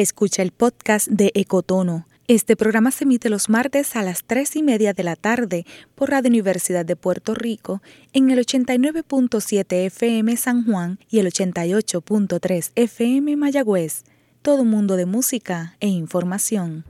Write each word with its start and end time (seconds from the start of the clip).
Escucha 0.00 0.40
el 0.40 0.50
podcast 0.50 1.08
de 1.08 1.30
Ecotono. 1.34 2.06
Este 2.26 2.56
programa 2.56 2.90
se 2.90 3.04
emite 3.04 3.28
los 3.28 3.50
martes 3.50 3.96
a 3.96 4.02
las 4.02 4.24
3 4.24 4.56
y 4.56 4.62
media 4.62 4.94
de 4.94 5.02
la 5.02 5.14
tarde 5.14 5.66
por 5.94 6.08
Radio 6.08 6.30
Universidad 6.30 6.86
de 6.86 6.96
Puerto 6.96 7.34
Rico 7.34 7.82
en 8.14 8.30
el 8.30 8.38
89.7 8.38 9.84
FM 9.84 10.38
San 10.38 10.64
Juan 10.64 11.00
y 11.10 11.18
el 11.18 11.26
88.3 11.26 12.70
FM 12.76 13.36
Mayagüez. 13.36 14.04
Todo 14.40 14.64
mundo 14.64 14.96
de 14.96 15.04
música 15.04 15.76
e 15.80 15.88
información. 15.88 16.86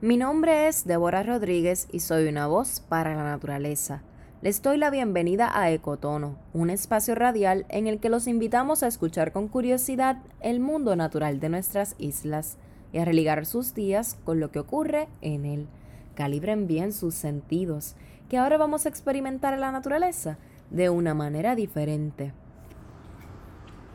Mi 0.00 0.16
nombre 0.16 0.66
es 0.66 0.86
Débora 0.86 1.22
Rodríguez 1.22 1.86
y 1.92 2.00
soy 2.00 2.26
una 2.26 2.48
voz 2.48 2.80
para 2.80 3.14
la 3.14 3.22
naturaleza. 3.22 4.02
Les 4.46 4.62
doy 4.62 4.76
la 4.78 4.90
bienvenida 4.90 5.50
a 5.52 5.72
Ecotono, 5.72 6.36
un 6.52 6.70
espacio 6.70 7.16
radial 7.16 7.66
en 7.68 7.88
el 7.88 7.98
que 7.98 8.08
los 8.08 8.28
invitamos 8.28 8.84
a 8.84 8.86
escuchar 8.86 9.32
con 9.32 9.48
curiosidad 9.48 10.18
el 10.40 10.60
mundo 10.60 10.94
natural 10.94 11.40
de 11.40 11.48
nuestras 11.48 11.96
islas 11.98 12.56
y 12.92 12.98
a 12.98 13.04
religar 13.04 13.44
sus 13.44 13.74
días 13.74 14.16
con 14.22 14.38
lo 14.38 14.52
que 14.52 14.60
ocurre 14.60 15.08
en 15.20 15.46
él. 15.46 15.66
Calibren 16.14 16.68
bien 16.68 16.92
sus 16.92 17.16
sentidos, 17.16 17.96
que 18.28 18.38
ahora 18.38 18.56
vamos 18.56 18.86
a 18.86 18.88
experimentar 18.88 19.52
en 19.52 19.62
la 19.62 19.72
naturaleza 19.72 20.38
de 20.70 20.90
una 20.90 21.12
manera 21.12 21.56
diferente. 21.56 22.32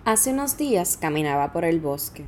Hace 0.04 0.34
unos 0.34 0.57
días 0.57 0.98
caminaba 0.98 1.54
por 1.54 1.63
el 1.63 1.79
bosque 1.79 2.26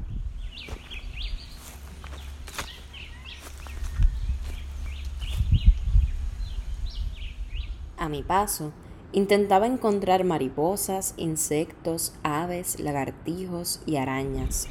A 8.04 8.10
mi 8.10 8.22
paso, 8.22 8.74
intentaba 9.14 9.66
encontrar 9.66 10.26
mariposas, 10.26 11.14
insectos, 11.16 12.14
aves, 12.22 12.82
lagartijos 12.82 13.80
y 13.86 13.96
arañas. 13.96 14.68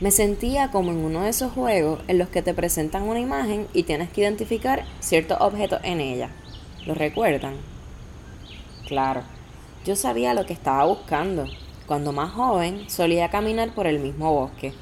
Me 0.00 0.10
sentía 0.10 0.72
como 0.72 0.90
en 0.90 0.96
uno 0.96 1.22
de 1.22 1.28
esos 1.28 1.52
juegos 1.52 2.00
en 2.08 2.18
los 2.18 2.28
que 2.28 2.42
te 2.42 2.54
presentan 2.54 3.04
una 3.04 3.20
imagen 3.20 3.68
y 3.72 3.84
tienes 3.84 4.10
que 4.10 4.22
identificar 4.22 4.84
ciertos 4.98 5.40
objetos 5.40 5.78
en 5.84 6.00
ella. 6.00 6.30
¿Lo 6.84 6.94
recuerdan? 6.94 7.54
Claro, 8.88 9.22
yo 9.84 9.94
sabía 9.94 10.34
lo 10.34 10.44
que 10.44 10.54
estaba 10.54 10.86
buscando. 10.86 11.46
Cuando 11.86 12.10
más 12.10 12.32
joven 12.32 12.90
solía 12.90 13.30
caminar 13.30 13.72
por 13.76 13.86
el 13.86 14.00
mismo 14.00 14.32
bosque. 14.32 14.74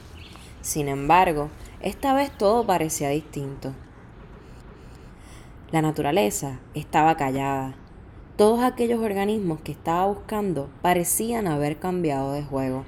Sin 0.62 0.88
embargo, 0.88 1.50
esta 1.82 2.14
vez 2.14 2.30
todo 2.30 2.66
parecía 2.66 3.10
distinto. 3.10 3.74
La 5.72 5.80
naturaleza 5.80 6.60
estaba 6.74 7.16
callada. 7.16 7.74
Todos 8.36 8.62
aquellos 8.62 9.00
organismos 9.00 9.62
que 9.62 9.72
estaba 9.72 10.04
buscando 10.04 10.68
parecían 10.82 11.46
haber 11.46 11.78
cambiado 11.78 12.34
de 12.34 12.42
juego. 12.42 12.84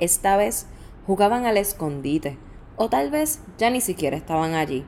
Esta 0.00 0.36
vez 0.36 0.66
jugaban 1.06 1.46
al 1.46 1.56
escondite, 1.56 2.36
o 2.76 2.90
tal 2.90 3.10
vez 3.10 3.40
ya 3.56 3.70
ni 3.70 3.80
siquiera 3.80 4.18
estaban 4.18 4.52
allí. 4.52 4.84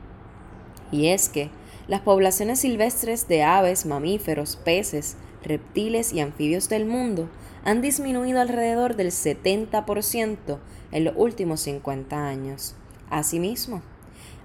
Y 0.90 1.06
es 1.06 1.30
que 1.30 1.48
las 1.88 2.02
poblaciones 2.02 2.60
silvestres 2.60 3.26
de 3.28 3.44
aves, 3.44 3.86
mamíferos, 3.86 4.56
peces, 4.56 5.16
reptiles 5.42 6.12
y 6.12 6.20
anfibios 6.20 6.68
del 6.68 6.84
mundo 6.84 7.30
han 7.64 7.80
disminuido 7.80 8.42
alrededor 8.42 8.94
del 8.94 9.08
70% 9.08 10.58
en 10.90 11.04
los 11.04 11.14
últimos 11.16 11.60
50 11.60 12.26
años. 12.26 12.74
Asimismo, 13.08 13.80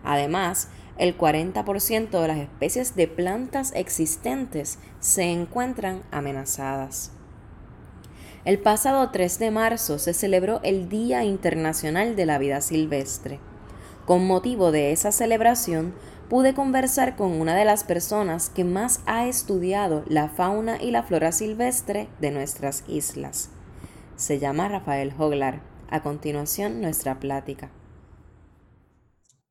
además, 0.06 0.70
el 0.98 1.18
40% 1.18 2.22
de 2.22 2.28
las 2.28 2.38
especies 2.38 2.96
de 2.96 3.08
plantas 3.08 3.72
existentes 3.76 4.80
se 5.00 5.24
encuentran 5.24 6.04
amenazadas. 6.12 7.12
El 8.46 8.60
pasado 8.60 9.10
3 9.12 9.40
de 9.40 9.52
marzo 9.52 10.00
se 10.00 10.14
celebró 10.14 10.62
el 10.64 10.88
Día 10.88 11.24
Internacional 11.24 12.16
de 12.16 12.26
la 12.26 12.38
Vida 12.38 12.62
Silvestre. 12.62 13.40
Con 14.06 14.26
motivo 14.26 14.72
de 14.72 14.94
esa 14.94 15.12
celebración, 15.12 15.94
pude 16.30 16.54
conversar 16.54 17.16
con 17.16 17.34
una 17.34 17.56
de 17.56 17.66
las 17.66 17.84
personas 17.84 18.50
que 18.50 18.64
más 18.64 19.02
ha 19.06 19.28
estudiado 19.28 20.04
la 20.08 20.30
fauna 20.30 20.82
y 20.82 20.92
la 20.92 21.04
flora 21.04 21.32
silvestre 21.32 22.08
de 22.22 22.32
nuestras 22.32 22.84
islas. 22.88 23.50
Se 24.16 24.40
llama 24.40 24.68
Rafael 24.70 25.14
Hoglar. 25.18 25.62
A 25.90 26.02
continuación, 26.02 26.82
nuestra 26.82 27.20
plática. 27.20 27.70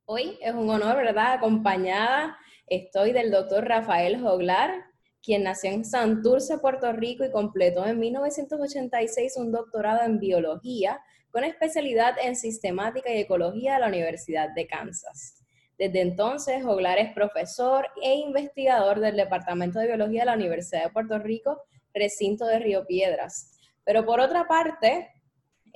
Hoy 0.09 0.39
es 0.41 0.55
un 0.55 0.71
honor, 0.71 0.94
¿verdad? 0.99 1.33
Acompañada 1.33 2.39
estoy 2.69 3.11
del 3.11 3.33
doctor 3.33 3.65
Rafael 3.65 4.21
Joglar, 4.21 4.84
quien 5.21 5.43
nació 5.43 5.72
en 5.72 5.84
Santurce, 5.84 6.59
Puerto 6.59 6.93
Rico 6.93 7.25
y 7.25 7.33
completó 7.33 7.84
en 7.84 7.99
1986 7.99 9.37
un 9.37 9.50
doctorado 9.50 10.05
en 10.05 10.21
biología 10.21 11.00
con 11.33 11.43
especialidad 11.43 12.15
en 12.22 12.37
sistemática 12.37 13.12
y 13.12 13.19
ecología 13.19 13.75
de 13.75 13.81
la 13.81 13.89
Universidad 13.89 14.50
de 14.55 14.69
Kansas. 14.69 15.45
Desde 15.77 16.03
entonces, 16.03 16.62
Joglar 16.62 16.99
es 16.99 17.12
profesor 17.12 17.89
e 18.00 18.15
investigador 18.15 19.00
del 19.00 19.16
Departamento 19.16 19.81
de 19.81 19.89
Biología 19.89 20.21
de 20.21 20.27
la 20.27 20.34
Universidad 20.34 20.84
de 20.84 20.91
Puerto 20.91 21.19
Rico, 21.19 21.65
recinto 21.93 22.47
de 22.47 22.61
Río 22.61 22.87
Piedras. 22.87 23.59
Pero 23.83 24.06
por 24.06 24.21
otra 24.21 24.47
parte, 24.47 25.16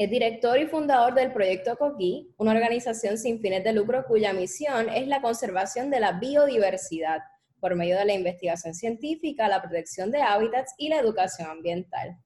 es 0.00 0.08
director 0.08 0.58
y 0.58 0.66
fundador 0.66 1.12
del 1.12 1.30
Proyecto 1.30 1.76
Coquí, 1.76 2.32
una 2.38 2.52
organización 2.52 3.18
sin 3.18 3.38
fines 3.38 3.62
de 3.62 3.74
lucro 3.74 4.06
cuya 4.08 4.32
misión 4.32 4.88
es 4.88 5.06
la 5.06 5.20
conservación 5.20 5.90
de 5.90 6.00
la 6.00 6.12
biodiversidad 6.12 7.18
por 7.60 7.74
medio 7.74 7.98
de 7.98 8.06
la 8.06 8.14
investigación 8.14 8.72
científica, 8.72 9.46
la 9.46 9.60
protección 9.60 10.10
de 10.10 10.22
hábitats 10.22 10.74
y 10.78 10.88
la 10.88 10.98
educación 10.98 11.50
ambiental. 11.50 12.16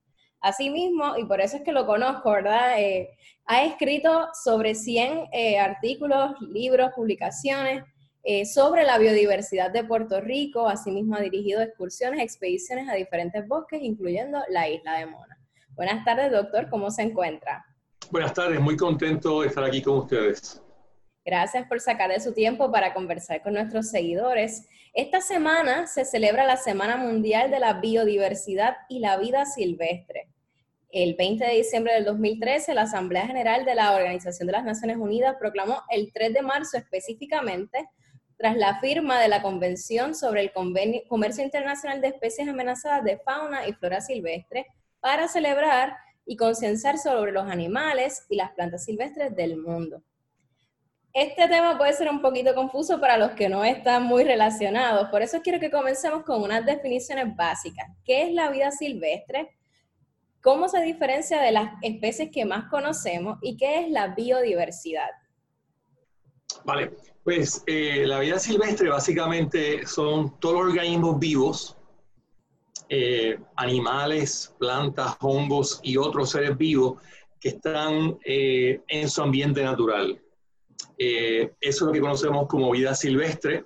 Asimismo, 0.40 1.16
y 1.18 1.24
por 1.24 1.40
eso 1.40 1.56
es 1.56 1.64
que 1.64 1.72
lo 1.72 1.84
conozco, 1.84 2.30
¿verdad? 2.30 2.80
Eh, 2.80 3.08
ha 3.44 3.64
escrito 3.64 4.28
sobre 4.44 4.76
100 4.76 5.30
eh, 5.32 5.58
artículos, 5.58 6.40
libros, 6.52 6.92
publicaciones 6.94 7.82
eh, 8.22 8.46
sobre 8.46 8.84
la 8.84 8.98
biodiversidad 8.98 9.72
de 9.72 9.82
Puerto 9.82 10.20
Rico. 10.20 10.68
Asimismo, 10.68 11.16
ha 11.16 11.22
dirigido 11.22 11.60
excursiones, 11.60 12.22
expediciones 12.22 12.88
a 12.88 12.94
diferentes 12.94 13.44
bosques, 13.48 13.82
incluyendo 13.82 14.38
la 14.48 14.68
isla 14.68 15.00
de 15.00 15.06
Mona. 15.06 15.33
Buenas 15.76 16.04
tardes, 16.04 16.30
doctor. 16.30 16.68
¿Cómo 16.70 16.90
se 16.90 17.02
encuentra? 17.02 17.66
Buenas 18.10 18.32
tardes, 18.32 18.60
muy 18.60 18.76
contento 18.76 19.40
de 19.40 19.48
estar 19.48 19.64
aquí 19.64 19.82
con 19.82 19.98
ustedes. 19.98 20.62
Gracias 21.24 21.66
por 21.66 21.80
sacar 21.80 22.10
de 22.10 22.20
su 22.20 22.32
tiempo 22.32 22.70
para 22.70 22.94
conversar 22.94 23.42
con 23.42 23.54
nuestros 23.54 23.88
seguidores. 23.88 24.68
Esta 24.92 25.20
semana 25.20 25.88
se 25.88 26.04
celebra 26.04 26.44
la 26.44 26.56
Semana 26.56 26.96
Mundial 26.96 27.50
de 27.50 27.58
la 27.58 27.80
Biodiversidad 27.80 28.76
y 28.88 29.00
la 29.00 29.16
Vida 29.16 29.46
Silvestre. 29.46 30.28
El 30.90 31.16
20 31.16 31.44
de 31.44 31.54
diciembre 31.54 31.94
del 31.94 32.04
2013, 32.04 32.72
la 32.74 32.82
Asamblea 32.82 33.26
General 33.26 33.64
de 33.64 33.74
la 33.74 33.96
Organización 33.96 34.46
de 34.46 34.52
las 34.52 34.64
Naciones 34.64 34.98
Unidas 34.98 35.34
proclamó 35.40 35.82
el 35.90 36.12
3 36.12 36.34
de 36.34 36.42
marzo 36.42 36.76
específicamente 36.76 37.88
tras 38.36 38.56
la 38.56 38.78
firma 38.78 39.20
de 39.20 39.26
la 39.26 39.42
Convención 39.42 40.14
sobre 40.14 40.42
el 40.42 40.52
Comercio 40.52 41.42
Internacional 41.42 42.00
de 42.00 42.08
Especies 42.08 42.48
Amenazadas 42.48 43.02
de 43.02 43.18
Fauna 43.18 43.66
y 43.66 43.72
Flora 43.72 44.00
Silvestre, 44.00 44.66
para 45.04 45.28
celebrar 45.28 45.98
y 46.24 46.34
concienciar 46.34 46.96
sobre 46.96 47.30
los 47.30 47.46
animales 47.46 48.24
y 48.30 48.36
las 48.36 48.52
plantas 48.52 48.86
silvestres 48.86 49.36
del 49.36 49.58
mundo. 49.58 50.02
Este 51.12 51.46
tema 51.46 51.76
puede 51.76 51.92
ser 51.92 52.08
un 52.08 52.22
poquito 52.22 52.54
confuso 52.54 52.98
para 52.98 53.18
los 53.18 53.32
que 53.32 53.50
no 53.50 53.62
están 53.64 54.04
muy 54.04 54.24
relacionados, 54.24 55.10
por 55.10 55.20
eso 55.20 55.42
quiero 55.42 55.60
que 55.60 55.70
comencemos 55.70 56.24
con 56.24 56.40
unas 56.40 56.64
definiciones 56.64 57.36
básicas. 57.36 57.86
¿Qué 58.02 58.22
es 58.22 58.32
la 58.32 58.48
vida 58.48 58.70
silvestre? 58.70 59.50
¿Cómo 60.40 60.70
se 60.70 60.80
diferencia 60.80 61.38
de 61.38 61.52
las 61.52 61.72
especies 61.82 62.30
que 62.32 62.46
más 62.46 62.70
conocemos? 62.70 63.38
¿Y 63.42 63.58
qué 63.58 63.80
es 63.80 63.90
la 63.90 64.14
biodiversidad? 64.14 65.10
Vale, 66.64 66.92
pues 67.22 67.62
eh, 67.66 68.06
la 68.06 68.20
vida 68.20 68.38
silvestre 68.38 68.88
básicamente 68.88 69.86
son 69.86 70.40
todos 70.40 70.54
los 70.62 70.64
organismos 70.70 71.18
vivos 71.18 71.76
eh, 72.88 73.38
animales, 73.56 74.54
plantas, 74.58 75.16
hongos 75.20 75.80
y 75.82 75.96
otros 75.96 76.30
seres 76.30 76.56
vivos 76.56 77.00
que 77.40 77.50
están 77.50 78.18
eh, 78.24 78.80
en 78.88 79.08
su 79.08 79.22
ambiente 79.22 79.62
natural. 79.62 80.20
Eh, 80.98 81.52
eso 81.60 81.84
es 81.84 81.86
lo 81.86 81.92
que 81.92 82.00
conocemos 82.00 82.46
como 82.46 82.70
vida 82.70 82.94
silvestre. 82.94 83.64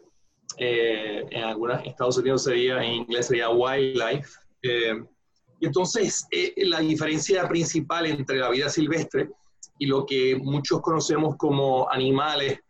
en 0.56 1.42
algunos 1.44 1.84
Estados 1.84 2.18
Unidos 2.18 2.44
sería, 2.44 2.82
en 2.82 2.92
inglés 2.92 3.26
sería 3.26 3.50
wildlife. 3.50 4.30
y 5.60 5.66
entonces, 5.66 6.26
la 6.56 6.80
diferencia 6.80 7.48
principal 7.48 8.06
entre 8.06 8.38
la 8.38 8.50
vida 8.50 8.68
silvestre 8.68 9.28
y 9.78 9.86
lo 9.86 10.06
que 10.06 10.36
muchos 10.36 10.80
conocemos 10.80 11.36
como 11.36 11.90
animales 11.90 12.60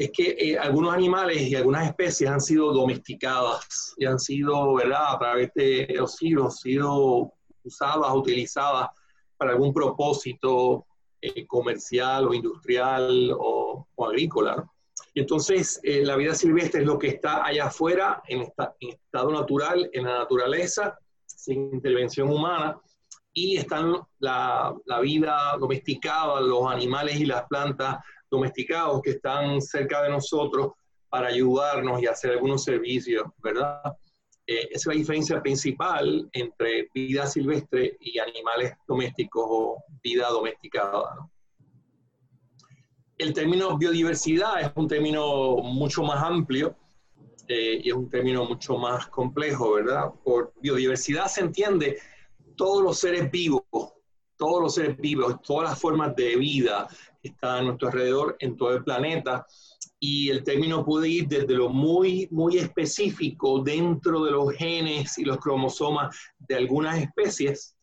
es 0.00 0.10
que 0.12 0.34
eh, 0.38 0.58
algunos 0.58 0.94
animales 0.94 1.42
y 1.42 1.54
algunas 1.54 1.86
especies 1.86 2.30
han 2.30 2.40
sido 2.40 2.72
domesticadas 2.72 3.94
y 3.98 4.06
han 4.06 4.18
sido, 4.18 4.72
¿verdad?, 4.72 5.14
a 5.14 5.18
través 5.18 5.52
de 5.54 5.88
los 5.94 6.16
siglos, 6.16 6.60
sido 6.60 7.34
usadas, 7.62 8.10
utilizadas 8.14 8.88
para 9.36 9.50
algún 9.50 9.74
propósito 9.74 10.86
eh, 11.20 11.46
comercial 11.46 12.28
o 12.28 12.32
industrial 12.32 13.30
o, 13.38 13.86
agrícola. 13.98 14.64
Y 15.12 15.20
entonces 15.20 15.78
eh, 15.82 16.02
la 16.02 16.16
vida 16.16 16.34
silvestre 16.34 16.80
es 16.80 16.86
lo 16.86 16.98
que 16.98 17.08
está 17.08 17.44
allá 17.44 17.66
afuera, 17.66 18.22
en, 18.26 18.40
en, 18.80 18.88
estado 18.88 19.30
natural, 19.32 19.90
en 19.92 20.04
la 20.04 20.20
naturaleza, 20.20 20.98
sin 21.26 21.74
intervención 21.74 22.30
humana, 22.30 22.80
y 23.34 23.58
están 23.58 23.96
la, 24.18 24.74
la, 24.86 25.00
vida 25.00 25.58
domesticada, 25.60 26.40
los 26.40 26.72
animales 26.72 27.20
y 27.20 27.26
las 27.26 27.46
plantas 27.48 27.98
domesticados 28.30 29.02
que 29.02 29.10
están 29.10 29.60
cerca 29.60 30.02
de 30.02 30.10
nosotros 30.10 30.72
para 31.08 31.28
ayudarnos 31.28 32.00
y 32.02 32.06
hacer 32.06 32.32
algunos 32.32 32.62
servicios, 32.62 33.24
¿verdad? 33.42 33.82
Eh, 34.46 34.68
esa 34.70 34.76
es 34.78 34.86
la 34.86 34.94
diferencia 34.94 35.42
principal 35.42 36.28
entre 36.32 36.88
vida 36.94 37.26
silvestre 37.26 37.96
y 38.00 38.18
animales 38.18 38.74
domésticos 38.86 39.44
o 39.48 39.84
vida 40.02 40.28
domesticada. 40.28 41.14
¿no? 41.16 41.30
El 43.18 43.32
término 43.32 43.76
biodiversidad 43.76 44.60
es 44.60 44.72
un 44.74 44.88
término 44.88 45.58
mucho 45.58 46.02
más 46.02 46.22
amplio 46.22 46.74
eh, 47.46 47.80
y 47.82 47.90
es 47.90 47.94
un 47.94 48.08
término 48.08 48.44
mucho 48.44 48.76
más 48.76 49.06
complejo, 49.08 49.74
¿verdad? 49.74 50.10
Por 50.24 50.52
biodiversidad 50.60 51.26
se 51.26 51.42
entiende 51.42 51.98
todos 52.56 52.82
los 52.82 52.98
seres 52.98 53.30
vivos, 53.30 53.62
todos 54.36 54.62
los 54.62 54.74
seres 54.74 54.96
vivos, 54.96 55.40
todas 55.42 55.70
las 55.70 55.80
formas 55.80 56.16
de 56.16 56.36
vida 56.36 56.88
que 57.22 57.28
están 57.28 57.58
a 57.58 57.62
nuestro 57.62 57.88
alrededor 57.88 58.36
en 58.40 58.56
todo 58.56 58.74
el 58.74 58.84
planeta. 58.84 59.46
Y 59.98 60.30
el 60.30 60.42
término 60.42 60.84
puede 60.84 61.08
ir 61.08 61.28
desde 61.28 61.54
lo 61.54 61.68
muy, 61.68 62.28
muy 62.30 62.58
específico 62.58 63.60
dentro 63.60 64.24
de 64.24 64.30
los 64.30 64.52
genes 64.54 65.18
y 65.18 65.24
los 65.24 65.38
cromosomas 65.38 66.16
de 66.38 66.56
algunas 66.56 66.98
especies 66.98 67.74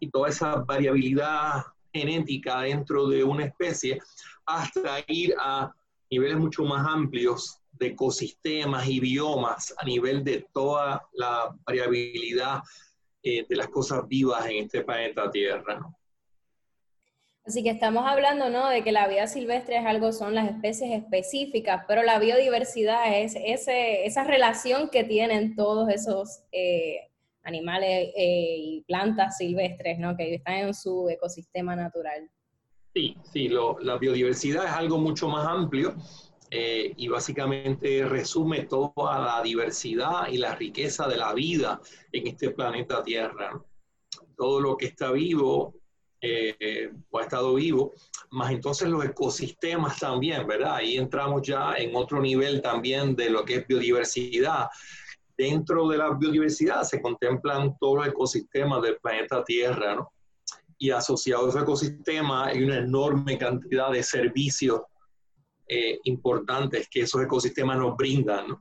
y 0.00 0.10
toda 0.10 0.28
esa 0.28 0.56
variabilidad 0.56 1.64
genética 1.92 2.60
dentro 2.62 3.08
de 3.08 3.24
una 3.24 3.44
especie, 3.46 3.98
hasta 4.46 4.98
ir 5.08 5.34
a 5.40 5.72
niveles 6.10 6.38
mucho 6.38 6.64
más 6.64 6.86
amplios 6.86 7.60
de 7.72 7.88
ecosistemas 7.88 8.88
y 8.88 9.00
biomas 9.00 9.74
a 9.78 9.84
nivel 9.84 10.24
de 10.24 10.46
toda 10.52 11.06
la 11.12 11.54
variabilidad 11.66 12.60
eh, 13.22 13.44
de 13.48 13.56
las 13.56 13.68
cosas 13.68 14.06
vivas 14.08 14.46
en 14.46 14.64
este 14.64 14.82
planeta 14.84 15.30
Tierra. 15.30 15.80
Así 17.48 17.62
que 17.62 17.70
estamos 17.70 18.04
hablando, 18.06 18.50
¿no? 18.50 18.68
De 18.68 18.84
que 18.84 18.92
la 18.92 19.08
vida 19.08 19.26
silvestre 19.26 19.78
es 19.78 19.86
algo, 19.86 20.12
son 20.12 20.34
las 20.34 20.50
especies 20.50 20.90
específicas, 20.90 21.82
pero 21.88 22.02
la 22.02 22.18
biodiversidad 22.18 23.18
es 23.18 23.34
ese, 23.42 24.04
esa 24.04 24.22
relación 24.22 24.90
que 24.90 25.02
tienen 25.02 25.56
todos 25.56 25.88
esos 25.88 26.42
eh, 26.52 27.08
animales 27.44 28.10
eh, 28.14 28.56
y 28.58 28.84
plantas 28.86 29.38
silvestres, 29.38 29.98
¿no? 29.98 30.14
Que 30.14 30.34
están 30.34 30.56
en 30.56 30.74
su 30.74 31.08
ecosistema 31.08 31.74
natural. 31.74 32.28
Sí, 32.94 33.16
sí, 33.32 33.48
la 33.48 33.96
biodiversidad 33.96 34.66
es 34.66 34.72
algo 34.72 34.98
mucho 34.98 35.26
más 35.28 35.46
amplio 35.48 35.94
eh, 36.50 36.92
y 36.98 37.08
básicamente 37.08 38.04
resume 38.04 38.64
toda 38.64 39.18
la 39.20 39.42
diversidad 39.42 40.28
y 40.28 40.36
la 40.36 40.54
riqueza 40.54 41.08
de 41.08 41.16
la 41.16 41.32
vida 41.32 41.80
en 42.12 42.26
este 42.26 42.50
planeta 42.50 43.02
Tierra. 43.02 43.58
Todo 44.36 44.60
lo 44.60 44.76
que 44.76 44.84
está 44.84 45.12
vivo 45.12 45.77
eh, 46.20 46.90
o 47.10 47.18
ha 47.18 47.22
estado 47.22 47.54
vivo, 47.54 47.92
más 48.30 48.50
entonces 48.50 48.88
los 48.88 49.04
ecosistemas 49.04 49.98
también, 49.98 50.46
¿verdad? 50.46 50.76
Ahí 50.76 50.96
entramos 50.96 51.42
ya 51.42 51.74
en 51.74 51.94
otro 51.94 52.20
nivel 52.20 52.60
también 52.60 53.14
de 53.14 53.30
lo 53.30 53.44
que 53.44 53.56
es 53.56 53.66
biodiversidad. 53.66 54.68
Dentro 55.36 55.86
de 55.88 55.98
la 55.98 56.10
biodiversidad 56.10 56.82
se 56.82 57.00
contemplan 57.00 57.76
todos 57.78 57.98
los 57.98 58.08
ecosistemas 58.08 58.82
del 58.82 58.96
planeta 58.96 59.44
Tierra, 59.44 59.94
¿no? 59.94 60.12
Y 60.76 60.90
asociado 60.90 61.46
a 61.46 61.48
ese 61.50 61.60
ecosistema 61.60 62.46
hay 62.46 62.64
una 62.64 62.78
enorme 62.78 63.38
cantidad 63.38 63.90
de 63.90 64.02
servicios 64.02 64.82
eh, 65.68 65.98
importantes 66.04 66.88
que 66.90 67.02
esos 67.02 67.22
ecosistemas 67.22 67.78
nos 67.78 67.96
brindan. 67.96 68.60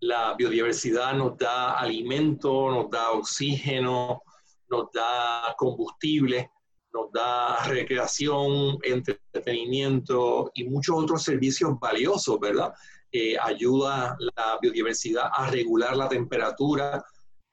La 0.00 0.34
biodiversidad 0.34 1.14
nos 1.14 1.36
da 1.36 1.72
alimento, 1.72 2.70
nos 2.70 2.90
da 2.90 3.10
oxígeno, 3.10 4.22
nos 4.68 4.92
da 4.92 5.54
combustible, 5.56 6.50
nos 6.92 7.12
da 7.12 7.64
recreación, 7.64 8.78
entretenimiento 8.82 10.50
y 10.54 10.64
muchos 10.64 10.96
otros 10.96 11.22
servicios 11.22 11.78
valiosos, 11.78 12.38
¿verdad? 12.40 12.72
Eh, 13.10 13.36
ayuda 13.38 14.16
la 14.18 14.58
biodiversidad 14.60 15.30
a 15.32 15.50
regular 15.50 15.96
la 15.96 16.08
temperatura, 16.08 17.04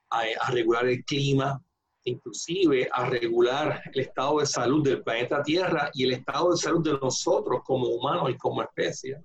a 0.10 0.52
regular 0.52 0.88
el 0.88 1.04
clima, 1.04 1.62
inclusive 2.06 2.88
a 2.92 3.06
regular 3.10 3.82
el 3.94 4.02
estado 4.02 4.40
de 4.40 4.46
salud 4.46 4.84
del 4.84 5.04
planeta 5.04 5.44
Tierra 5.44 5.90
y 5.94 6.04
el 6.04 6.14
estado 6.14 6.52
de 6.52 6.58
salud 6.58 6.84
de 6.84 6.98
nosotros 7.02 7.62
como 7.66 7.88
humanos 7.88 8.30
y 8.30 8.38
como 8.38 8.62
especie. 8.62 9.22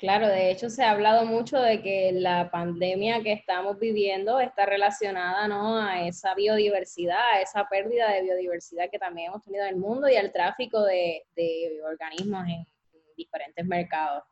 Claro, 0.00 0.28
de 0.28 0.50
hecho 0.50 0.70
se 0.70 0.82
ha 0.82 0.92
hablado 0.92 1.26
mucho 1.26 1.58
de 1.58 1.82
que 1.82 2.10
la 2.14 2.50
pandemia 2.50 3.22
que 3.22 3.34
estamos 3.34 3.78
viviendo 3.78 4.40
está 4.40 4.64
relacionada 4.64 5.46
¿no? 5.46 5.76
a 5.76 6.06
esa 6.06 6.34
biodiversidad, 6.34 7.34
a 7.34 7.42
esa 7.42 7.68
pérdida 7.68 8.10
de 8.10 8.22
biodiversidad 8.22 8.88
que 8.90 8.98
también 8.98 9.28
hemos 9.28 9.44
tenido 9.44 9.64
en 9.64 9.74
el 9.74 9.76
mundo 9.76 10.08
y 10.08 10.16
al 10.16 10.32
tráfico 10.32 10.82
de, 10.84 11.26
de 11.36 11.82
organismos 11.84 12.46
en 12.48 12.66
diferentes 13.14 13.66
mercados. 13.66 14.24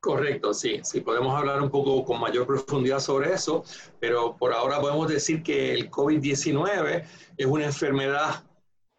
Correcto, 0.00 0.54
sí, 0.54 0.80
sí, 0.82 1.02
podemos 1.02 1.34
hablar 1.34 1.60
un 1.60 1.70
poco 1.70 2.02
con 2.02 2.18
mayor 2.18 2.46
profundidad 2.46 3.00
sobre 3.00 3.34
eso, 3.34 3.62
pero 3.98 4.34
por 4.38 4.54
ahora 4.54 4.80
podemos 4.80 5.06
decir 5.06 5.42
que 5.42 5.74
el 5.74 5.90
COVID-19 5.90 7.04
es 7.36 7.46
una 7.46 7.66
enfermedad 7.66 8.42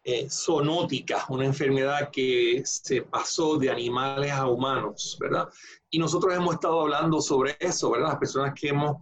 eh, 0.04 0.28
zoonótica, 0.30 1.26
una 1.28 1.44
enfermedad 1.44 2.10
que 2.10 2.62
se 2.64 3.02
pasó 3.02 3.56
de 3.56 3.70
animales 3.70 4.32
a 4.32 4.46
humanos, 4.46 5.16
¿verdad? 5.20 5.48
Y 5.90 5.98
nosotros 5.98 6.34
hemos 6.34 6.54
estado 6.54 6.80
hablando 6.80 7.20
sobre 7.20 7.56
eso, 7.60 7.90
¿verdad? 7.90 8.08
Las 8.08 8.18
personas 8.18 8.54
que 8.58 8.68
hemos 8.68 8.96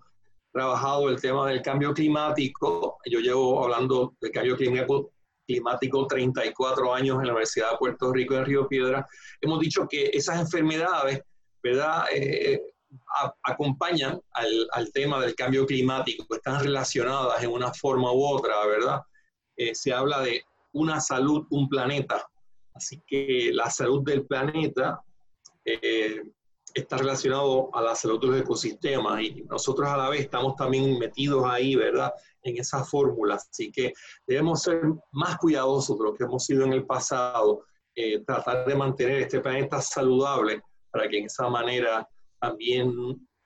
trabajado 0.52 1.08
el 1.08 1.20
tema 1.20 1.49
del 1.49 1.62
cambio 1.62 1.94
climático, 1.94 2.99
yo 3.06 3.20
llevo 3.20 3.64
hablando 3.64 4.14
del 4.20 4.31
cambio 4.32 4.56
climático 4.56 5.12
climático 5.47 6.06
34 6.06 6.94
años 6.94 7.19
en 7.19 7.26
la 7.26 7.32
Universidad 7.32 7.73
de 7.73 7.79
Puerto 7.79 8.12
Rico 8.12 8.37
en 8.37 8.44
Río 8.44 8.69
Piedra, 8.69 9.05
hemos 9.41 9.58
dicho 9.58 9.88
que 9.88 10.11
esas 10.12 10.38
enfermedades 10.38 11.25
¿verdad? 11.62 12.05
Eh, 12.12 12.61
acompañan 13.44 14.20
al, 14.32 14.93
tema 14.93 15.20
del 15.20 15.35
cambio 15.35 15.67
climático, 15.67 16.35
están 16.35 16.62
relacionadas 16.62 17.43
en 17.43 17.50
una 17.50 17.73
forma 17.73 18.12
u 18.12 18.25
otra, 18.25 18.64
¿verdad? 18.67 19.00
Eh, 19.56 19.75
se 19.75 19.93
habla 19.93 20.20
de 20.20 20.44
una 20.72 21.00
salud, 21.00 21.46
un 21.50 21.69
planeta. 21.69 22.26
Así 22.75 23.02
que 23.06 23.50
la 23.52 23.70
salud 23.70 24.02
del 24.02 24.26
planeta 24.26 25.02
eh, 25.64 26.22
está 26.72 26.96
relacionado 26.96 27.75
a 27.75 27.82
la 27.82 27.94
salud 27.94 28.20
de 28.20 28.26
los 28.28 28.40
ecosistemas 28.40 29.22
y 29.22 29.43
nosotros 29.43 29.88
a 29.88 29.96
la 29.96 30.08
vez 30.08 30.20
estamos 30.20 30.55
también 30.56 30.99
metidos 30.99 31.44
ahí, 31.44 31.75
¿verdad? 31.75 32.12
En 32.43 32.58
esa 32.58 32.84
fórmula. 32.84 33.34
Así 33.34 33.70
que 33.72 33.93
debemos 34.26 34.62
ser 34.62 34.82
más 35.12 35.37
cuidadosos 35.38 35.99
de 35.99 36.05
lo 36.05 36.14
que 36.14 36.25
hemos 36.25 36.44
sido 36.44 36.64
en 36.64 36.73
el 36.73 36.87
pasado, 36.87 37.64
tratar 38.26 38.64
de 38.64 38.75
mantener 38.75 39.18
este 39.18 39.40
planeta 39.40 39.80
saludable 39.83 40.62
para 40.90 41.09
que 41.09 41.18
en 41.18 41.26
esa 41.26 41.49
manera 41.49 42.09
también 42.40 42.95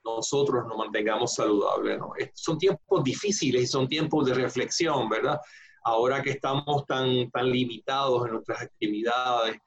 nosotros 0.03 0.65
nos 0.67 0.77
mantengamos 0.77 1.33
saludables. 1.33 1.97
¿no? 1.99 2.13
Son 2.33 2.57
tiempos 2.57 3.03
difíciles 3.03 3.63
y 3.63 3.67
son 3.67 3.87
tiempos 3.87 4.25
de 4.27 4.35
reflexión, 4.35 5.09
¿verdad? 5.09 5.39
Ahora 5.85 6.21
que 6.21 6.31
estamos 6.31 6.85
tan, 6.87 7.29
tan 7.29 7.49
limitados 7.49 8.25
en 8.25 8.33
nuestras 8.33 8.63
actividades, 8.63 9.57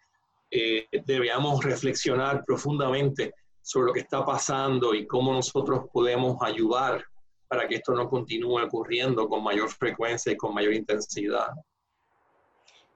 eh, 0.51 0.89
debemos 1.05 1.63
reflexionar 1.63 2.43
profundamente 2.45 3.35
sobre 3.63 3.87
lo 3.87 3.93
que 3.93 4.01
está 4.01 4.25
pasando 4.25 4.95
y 4.95 5.07
cómo 5.07 5.33
nosotros 5.33 5.87
podemos 5.93 6.37
ayudar 6.43 7.05
para 7.47 7.69
que 7.69 7.77
esto 7.77 7.93
no 7.93 8.09
continúe 8.09 8.65
ocurriendo 8.65 9.29
con 9.29 9.45
mayor 9.45 9.69
frecuencia 9.71 10.33
y 10.33 10.37
con 10.37 10.55
mayor 10.55 10.75
intensidad. 10.75 11.49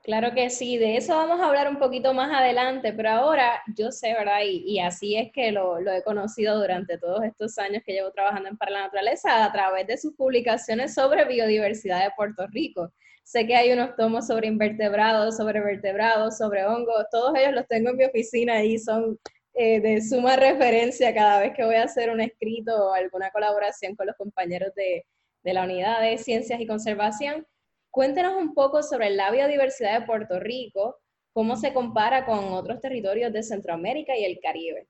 Claro 0.03 0.35
que 0.35 0.51
sí, 0.51 0.79
de 0.79 0.97
eso 0.97 1.15
vamos 1.15 1.41
a 1.41 1.47
hablar 1.47 1.69
un 1.69 1.79
poquito 1.79 2.13
más 2.13 2.33
adelante, 2.33 2.93
pero 2.93 3.11
ahora 3.11 3.63
yo 3.77 3.93
sé, 3.93 4.13
¿verdad? 4.15 4.41
Y, 4.45 4.81
así 4.81 5.17
es 5.17 5.31
que 5.31 5.53
lo, 5.53 5.79
he 5.79 6.03
conocido 6.03 6.59
durante 6.59 6.99
todos 6.99 7.23
estos 7.23 7.57
años 7.59 7.85
que 7.87 7.93
llevo 7.93 8.11
trabajando 8.11 8.49
en 8.49 8.57
Para 8.57 8.73
la 8.73 8.81
Naturaleza 8.81 9.45
a 9.45 9.53
través 9.53 9.87
de 9.87 9.97
sus 9.97 10.15
publicaciones 10.15 10.95
sobre 10.95 11.25
biodiversidad 11.27 12.03
de 12.03 12.11
Puerto 12.17 12.49
Rico. 12.49 12.93
Sé 13.23 13.47
que 13.47 13.55
hay 13.55 13.71
unos 13.73 13.95
tomos 13.95 14.27
sobre 14.27 14.49
invertebrados, 14.49 15.37
sobre 15.37 15.61
vertebrados, 15.61 16.37
sobre 16.37 16.67
hongos, 16.67 17.07
todos 17.13 17.39
ellos 17.39 17.53
los 17.55 17.69
tengo 17.69 17.91
en 17.91 17.97
mi 17.99 18.05
oficina 18.05 18.65
y 18.65 18.79
son 18.79 19.21
eh, 19.55 19.81
de 19.81 20.03
suma 20.03 20.35
referencia 20.35 21.15
cada 21.15 21.39
vez 21.39 21.53
que 21.55 21.65
voy 21.65 21.77
a 21.77 21.85
hacer 21.85 22.11
un 22.11 22.21
escrito 22.21 22.89
o 22.89 22.93
alguna 22.93 23.31
colaboración 23.31 23.95
con 23.95 24.09
los 24.09 24.17
compañeros 24.17 24.75
de, 24.75 25.07
de 25.45 25.53
la 25.53 25.63
Unidad 25.63 26.01
de 26.01 26.19
Ciencias 26.19 26.61
y 26.61 26.67
Conservación 26.67 27.47
Cuéntenos 27.93 28.33
un 28.37 28.55
poco 28.55 28.83
sobre 28.83 29.11
la 29.11 29.31
biodiversidad 29.31 30.01
de 30.01 30.07
Puerto 30.07 30.41
Rico, 30.41 30.97
cómo 31.35 31.57
se 31.57 31.75
compara 31.75 32.25
con 32.25 32.55
otros 32.55 32.81
territorios 32.81 33.31
de 33.35 33.43
Centroamérica 33.43 34.17
y 34.17 34.25
el 34.25 34.41
Caribe. 34.43 34.89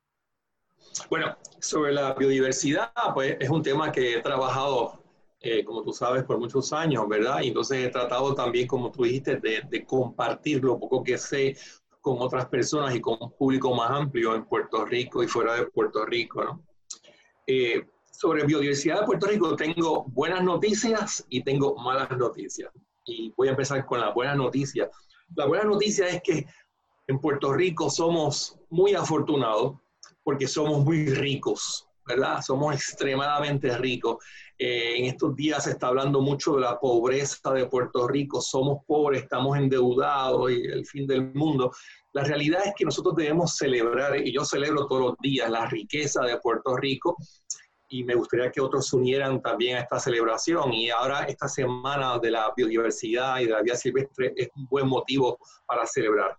Bueno, 1.11 1.37
sobre 1.59 1.93
la 1.93 2.15
biodiversidad, 2.15 2.93
pues 3.13 3.37
es 3.41 3.51
un 3.51 3.61
tema 3.61 3.91
que 3.91 4.15
he 4.15 4.23
trabajado, 4.23 5.03
eh, 5.41 5.65
como 5.65 5.83
tú 5.83 5.93
sabes, 5.93 6.23
por 6.23 6.39
muchos 6.39 6.73
años, 6.73 7.09
¿verdad? 7.09 7.41
Y 7.43 7.49
entonces 7.49 7.85
he 7.85 7.89
tratado 7.91 8.37
también, 8.37 8.69
como 8.69 8.93
tú 8.93 9.03
dijiste, 9.03 9.41
de, 9.41 9.85
compartir 9.85 10.63
lo 10.63 10.79
poco 10.79 11.03
que 11.03 11.19
sé 11.19 11.57
con 12.01 12.19
otras 12.21 12.47
personas 12.47 12.95
y 12.95 13.01
con 13.01 13.19
un 13.21 13.33
público 13.33 13.75
más 13.75 13.91
amplio 13.91 14.37
en 14.37 14.45
Puerto 14.45 14.85
Rico 14.85 15.25
y 15.25 15.27
fuera 15.27 15.57
de 15.57 15.67
Puerto 15.67 16.07
Rico, 16.07 16.45
¿no? 16.45 16.65
Eh, 17.49 17.83
sobre 18.13 18.45
biodiversidad 18.45 19.01
de 19.01 19.07
Puerto 19.07 19.27
Rico 19.27 19.57
tengo 19.57 20.05
buenas 20.05 20.45
noticias 20.45 21.27
y 21.29 21.43
tengo 21.43 21.75
malas 21.75 22.09
noticias. 22.17 22.73
Y 23.05 23.33
voy 23.37 23.49
a 23.49 23.53
empezar 23.53 23.85
con 23.85 24.01
la 24.01 24.11
buena 24.11 24.35
noticia. 24.35 24.91
La 25.35 25.47
buena 25.47 25.65
noticia 25.65 26.09
es 26.09 26.23
que 26.23 26.47
en 27.07 27.19
Puerto 27.19 27.53
Rico 27.53 27.91
somos 27.91 28.59
muy 28.71 28.95
afortunados 28.95 29.75
porque 30.23 30.47
somos 30.47 30.85
muy 30.85 31.07
ricos, 31.07 31.87
¿verdad? 32.07 32.41
Somos 32.43 32.75
extremadamente 32.75 33.77
ricos. 33.77 34.25
Eh, 34.59 34.99
en 34.99 35.07
estos 35.07 35.35
días 35.35 35.65
se 35.65 35.71
está 35.71 35.89
hablando 35.89 36.21
mucho 36.21 36.55
de 36.55 36.61
la 36.61 36.79
pobreza 36.79 37.53
de 37.53 37.67
Puerto 37.67 38.07
Rico. 38.07 38.41
Somos 38.41 38.85
pobres, 38.87 39.25
estamos 39.25 39.59
endeudados 39.59 40.51
y 40.53 40.63
el 40.63 40.87
fin 40.87 41.07
del 41.07 41.35
mundo. 41.35 41.73
La 42.13 42.23
realidad 42.23 42.61
es 42.65 42.75
que 42.77 42.85
nosotros 42.85 43.17
debemos 43.17 43.57
celebrar, 43.57 44.17
y 44.17 44.33
yo 44.33 44.45
celebro 44.45 44.87
todos 44.87 45.03
los 45.03 45.15
días, 45.21 45.51
la 45.51 45.67
riqueza 45.67 46.23
de 46.23 46.39
Puerto 46.39 46.77
Rico 46.77 47.17
y 47.93 48.05
me 48.05 48.15
gustaría 48.15 48.51
que 48.51 48.61
otros 48.61 48.89
se 48.89 48.97
unieran 48.97 49.43
también 49.43 49.77
a 49.77 49.81
esta 49.81 50.01
celebración. 50.01 50.73
Y 50.73 50.89
ahora 50.89 51.25
esta 51.25 51.47
semana 51.47 52.19
de 52.19 52.31
la 52.31 52.51
biodiversidad 52.57 53.39
y 53.41 53.45
de 53.45 53.51
la 53.53 53.61
vida 53.61 53.77
silvestre 53.77 54.33
es 54.35 54.49
un 54.57 54.67
buen 54.67 54.89
motivo 54.89 55.39
para 55.67 55.87
celebrar. 55.87 56.35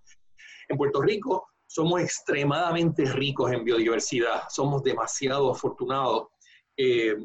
En 0.67 0.77
Puerto 0.77 1.00
Rico 1.00 1.48
somos 1.67 2.01
extremadamente 2.01 3.05
ricos 3.05 3.51
en 3.51 3.63
biodiversidad, 3.63 4.43
somos 4.50 4.81
demasiado 4.81 5.51
afortunados. 5.51 6.29
Eh, 6.75 7.15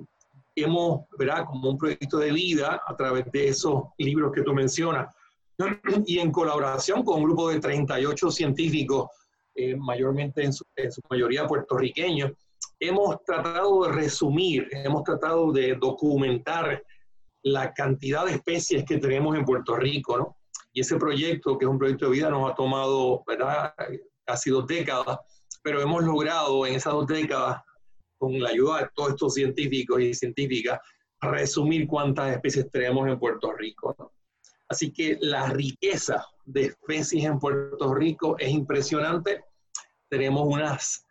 hemos, 0.55 1.07
¿verdad? 1.19 1.47
Como 1.47 1.71
un 1.71 1.79
proyecto 1.79 2.19
de 2.19 2.31
vida 2.31 2.83
a 2.87 2.97
través 2.97 3.33
de 3.33 3.49
esos 3.49 3.85
libros 3.97 4.33
que 4.35 4.43
tú 4.43 4.53
mencionas 4.53 5.15
y 6.05 6.19
en 6.19 6.31
colaboración 6.31 7.03
con 7.03 7.21
un 7.21 7.25
grupo 7.25 7.49
de 7.49 7.61
38 7.61 8.31
científicos, 8.31 9.09
eh, 9.55 9.75
mayormente 9.75 10.45
en 10.45 10.53
su, 10.53 10.65
en 10.77 10.93
su 10.93 11.01
mayoría 11.09 11.47
puertorriqueños, 11.47 12.33
hemos 12.81 13.23
tratado 13.25 13.85
de 13.85 13.93
resumir, 13.93 14.69
hemos 14.73 15.03
tratado 15.05 15.53
de 15.53 15.75
documentar 15.75 16.83
la 17.43 17.73
cantidad 17.73 18.27
de 18.27 18.33
especies 18.33 18.85
que 18.85 18.99
tenemos 18.99 19.37
en 19.37 19.45
Puerto 19.45 19.77
Rico, 19.77 20.19
¿no? 20.19 20.37
Y 20.73 20.81
ese 20.81 20.97
proyecto, 20.97 21.57
que 21.57 21.65
es 21.65 21.71
un 21.71 21.79
proyecto 21.79 22.07
de 22.07 22.13
vida, 22.13 22.31
nos 22.31 22.51
ha 22.51 22.55
tomado, 22.55 23.23
¿verdad?, 23.27 23.73
casi 24.25 24.51
dos 24.51 24.67
décadas, 24.67 25.19
pero 25.63 25.81
hemos 25.81 26.05
logrado 26.05 26.67
en 26.67 26.75
esas 26.75 26.93
dos 26.93 27.07
décadas, 27.07 27.63
con 28.19 28.39
la 28.41 28.51
ayuda 28.51 28.81
de 28.81 28.89
todos 28.95 29.11
estos 29.11 29.35
científicos 29.35 30.01
y 30.01 30.13
científicas, 30.13 30.79
resumir 31.21 31.87
cuántas 31.87 32.33
especies 32.33 32.71
tenemos 32.71 33.09
en 33.09 33.19
Puerto 33.19 33.53
Rico. 33.53 33.95
¿no? 33.99 34.13
Así 34.69 34.93
que 34.93 35.17
la 35.21 35.49
riqueza 35.49 36.27
de 36.45 36.67
especies 36.67 37.25
en 37.25 37.39
Puerto 37.39 37.95
Rico 37.95 38.37
es 38.39 38.51
impresionante. 38.51 39.45
Tenemos 40.11 40.45
unas 40.47 41.07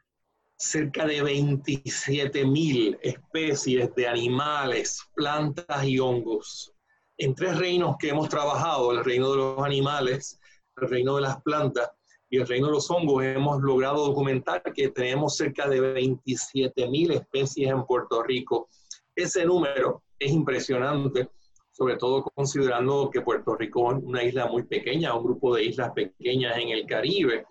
cerca 0.57 1.05
de 1.05 1.21
27 1.21 2.43
mil 2.45 2.97
especies 3.01 3.93
de 3.95 4.07
animales, 4.07 5.01
plantas 5.15 5.85
y 5.85 5.99
hongos. 5.99 6.73
En 7.17 7.35
tres 7.35 7.57
reinos 7.57 7.95
que 7.99 8.09
hemos 8.09 8.27
trabajado, 8.27 8.91
el 8.91 9.05
reino 9.05 9.31
de 9.31 9.37
los 9.37 9.63
animales, 9.63 10.39
el 10.77 10.89
reino 10.89 11.15
de 11.15 11.21
las 11.21 11.41
plantas 11.43 11.91
y 12.29 12.37
el 12.37 12.47
reino 12.47 12.67
de 12.67 12.73
los 12.73 12.89
hongos, 12.89 13.23
hemos 13.23 13.61
logrado 13.61 14.07
documentar 14.07 14.63
que 14.73 14.89
tenemos 14.89 15.37
cerca 15.37 15.69
de 15.69 15.79
27 15.79 16.87
mil 16.89 17.11
especies 17.11 17.69
en 17.69 17.85
Puerto 17.85 18.23
Rico. 18.23 18.67
Ese 19.15 19.45
número 19.45 20.03
es 20.17 20.31
impresionante, 20.31 21.29
sobre 21.71 21.97
todo 21.97 22.23
considerando 22.23 23.11
que 23.11 23.21
Puerto 23.21 23.55
Rico 23.55 23.91
es 23.91 24.03
una 24.03 24.23
isla 24.23 24.47
muy 24.47 24.63
pequeña, 24.63 25.13
un 25.13 25.23
grupo 25.23 25.55
de 25.55 25.65
islas 25.65 25.91
pequeñas 25.91 26.57
en 26.57 26.69
el 26.69 26.87
Caribe 26.87 27.45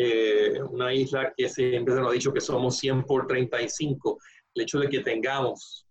eh, 0.00 0.62
una 0.62 0.94
isla 0.94 1.32
que 1.36 1.48
siempre 1.48 1.92
se 1.92 2.00
nos 2.00 2.10
ha 2.10 2.12
dicho 2.12 2.32
que 2.32 2.40
somos 2.40 2.78
100 2.78 3.02
por 3.02 3.26
35. 3.26 4.16
El 4.54 4.62
hecho 4.62 4.78
de 4.78 4.88
que 4.88 5.00
tengamos 5.00 5.88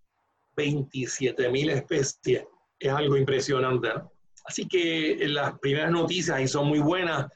27 0.56 1.50
mil 1.50 1.70
especies 1.70 2.46
es 2.80 2.90
algo 2.90 3.18
impresionante. 3.18 3.90
Así 4.46 4.66
que 4.66 5.28
las 5.28 5.60
primeras 5.60 5.92
noticias, 5.92 6.40
y 6.40 6.48
son 6.48 6.70
muy 6.70 6.80
buenas, 6.80 7.28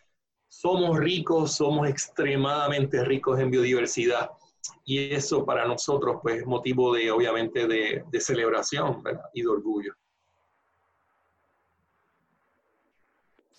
somos 0.48 0.98
ricos, 0.98 1.58
somos 1.58 1.90
extremadamente 1.90 3.04
ricos 3.04 3.38
en 3.42 3.52
biodiversidad. 3.52 4.30
Y 4.86 5.14
eso 5.14 5.46
para 5.46 5.66
nosotros 5.66 6.20
pues, 6.22 6.38
es 6.38 6.46
motivo 6.46 6.94
de, 6.94 7.12
obviamente, 7.12 7.68
de 7.68 8.22
celebración 8.22 9.04
y 9.34 9.42
de 9.42 9.48
orgullo. 9.50 9.94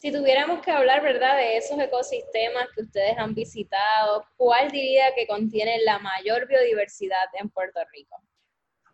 Si 0.02 0.11
tuviéramos 0.11 0.62
que 0.62 0.73
hablar, 0.73 1.00
¿verdad?, 1.00 1.37
de 1.37 1.59
esos 1.59 1.78
ecosistemas 1.78 2.66
que 2.75 2.82
ustedes 2.82 3.16
han 3.16 3.37
visitado, 3.37 4.26
¿cuál 4.37 4.68
diría 4.68 5.14
que 5.14 5.28
contiene 5.28 5.78
la 5.85 6.00
mayor 6.00 6.49
biodiversidad 6.49 7.26
en 7.40 7.49
Puerto 7.49 7.78
Rico? 7.92 8.16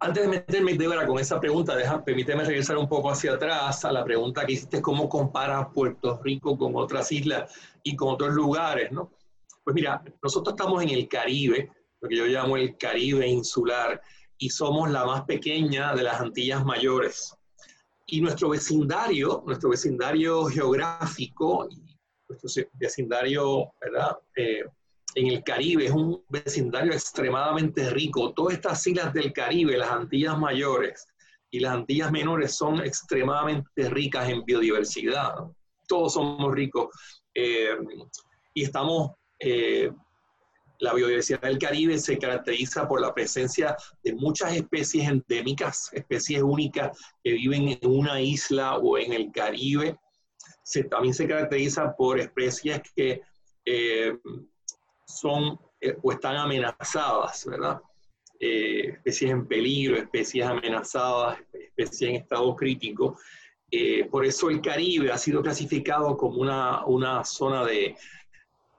Antes 0.00 0.24
de 0.24 0.28
meterme, 0.28 0.74
Débora, 0.74 1.06
con 1.06 1.18
esa 1.18 1.40
pregunta, 1.40 1.74
deja, 1.74 2.04
permíteme 2.04 2.44
regresar 2.44 2.76
un 2.76 2.86
poco 2.86 3.10
hacia 3.10 3.32
atrás 3.32 3.86
a 3.86 3.92
la 3.92 4.04
pregunta 4.04 4.44
que 4.44 4.52
hiciste, 4.52 4.82
¿cómo 4.82 5.08
compara 5.08 5.70
Puerto 5.72 6.20
Rico 6.22 6.58
con 6.58 6.76
otras 6.76 7.10
islas 7.10 7.54
y 7.82 7.96
con 7.96 8.10
otros 8.10 8.34
lugares, 8.34 8.92
no? 8.92 9.10
Pues 9.64 9.72
mira, 9.72 10.02
nosotros 10.22 10.52
estamos 10.58 10.82
en 10.82 10.90
el 10.90 11.08
Caribe, 11.08 11.72
lo 12.02 12.08
que 12.10 12.16
yo 12.16 12.26
llamo 12.26 12.58
el 12.58 12.76
Caribe 12.76 13.26
insular, 13.26 13.98
y 14.36 14.50
somos 14.50 14.90
la 14.90 15.06
más 15.06 15.22
pequeña 15.22 15.94
de 15.94 16.02
las 16.02 16.20
Antillas 16.20 16.62
Mayores. 16.66 17.34
Y 18.08 18.20
nuestro 18.20 18.50
vecindario, 18.50 19.42
nuestro 19.46 19.70
vecindario 19.70 20.46
geográfico, 20.46 21.68
nuestro 22.28 22.64
vecindario. 22.74 23.72
Eh, 24.36 24.64
en 25.14 25.26
el 25.26 25.42
Caribe 25.42 25.86
es 25.86 25.90
un 25.90 26.22
vecindario 26.28 26.92
extremadamente 26.92 27.90
rico. 27.90 28.32
Todas 28.34 28.54
estas 28.54 28.86
islas 28.86 29.12
del 29.12 29.32
Caribe, 29.32 29.76
las 29.76 29.90
Antillas 29.90 30.38
Mayores 30.38 31.06
y 31.50 31.60
las 31.60 31.74
Antillas 31.74 32.12
Menores 32.12 32.56
son 32.56 32.80
extremadamente 32.80 33.88
ricas 33.88 34.28
en 34.28 34.44
biodiversidad. 34.44 35.34
Todos 35.86 36.14
somos 36.14 36.54
ricos 36.54 36.88
eh, 37.34 37.76
y 38.54 38.64
estamos 38.64 39.12
eh, 39.38 39.90
la 40.78 40.94
biodiversidad 40.94 41.40
del 41.42 41.58
Caribe 41.58 41.98
se 41.98 42.18
caracteriza 42.18 42.86
por 42.86 43.00
la 43.00 43.12
presencia 43.12 43.76
de 44.02 44.14
muchas 44.14 44.54
especies 44.54 45.08
endémicas, 45.08 45.90
especies 45.92 46.42
únicas 46.42 46.96
que 47.22 47.32
viven 47.32 47.78
en 47.80 47.90
una 47.90 48.20
isla 48.20 48.76
o 48.76 48.98
en 48.98 49.12
el 49.12 49.32
Caribe. 49.32 49.98
Se, 50.62 50.84
también 50.84 51.14
se 51.14 51.26
caracteriza 51.26 51.94
por 51.96 52.18
especies 52.20 52.80
que 52.94 53.22
eh, 53.64 54.16
son 55.06 55.58
eh, 55.80 55.96
o 56.02 56.12
están 56.12 56.36
amenazadas, 56.36 57.46
¿verdad? 57.46 57.80
Eh, 58.38 58.90
especies 58.90 59.32
en 59.32 59.48
peligro, 59.48 59.96
especies 59.96 60.46
amenazadas, 60.46 61.38
especies 61.52 62.10
en 62.10 62.16
estado 62.16 62.54
crítico. 62.54 63.18
por 64.10 64.24
eso 64.24 64.48
el 64.48 64.62
Caribe 64.62 65.10
ha 65.10 65.18
sido 65.18 65.42
clasificado 65.42 66.16
como 66.16 66.40
una, 66.40 66.86
una 66.86 67.24
zona 67.24 67.64
de, 67.66 67.96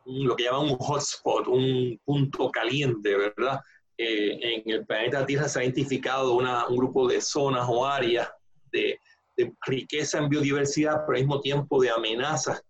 lo 0.10 0.36
que 0.36 0.46
llaman 0.46 0.70
un 0.72 0.78
hotspot, 0.78 1.48
un 1.48 2.00
punto 2.04 2.50
caliente, 2.50 3.16
¿verdad? 3.16 3.60
Eh, 3.98 4.64
en 4.66 4.72
el 4.72 4.86
planeta 4.86 5.26
Tierra 5.26 5.48
se 5.48 5.60
ha 5.60 5.64
identificado 5.64 6.36
una, 6.36 6.68
un 6.68 6.78
grupo 6.78 7.08
de 7.08 7.22
zonas 7.22 7.68
o 7.70 7.86
áreas 7.86 8.32
de, 8.72 9.00
de, 9.36 9.54
riqueza 9.68 10.20
en 10.20 10.30
biodiversidad, 10.30 11.04
pero 11.06 11.18
al 11.18 11.24
mismo 11.24 11.42
tiempo 11.42 11.82
de 11.82 11.90
amenazas 11.90 12.64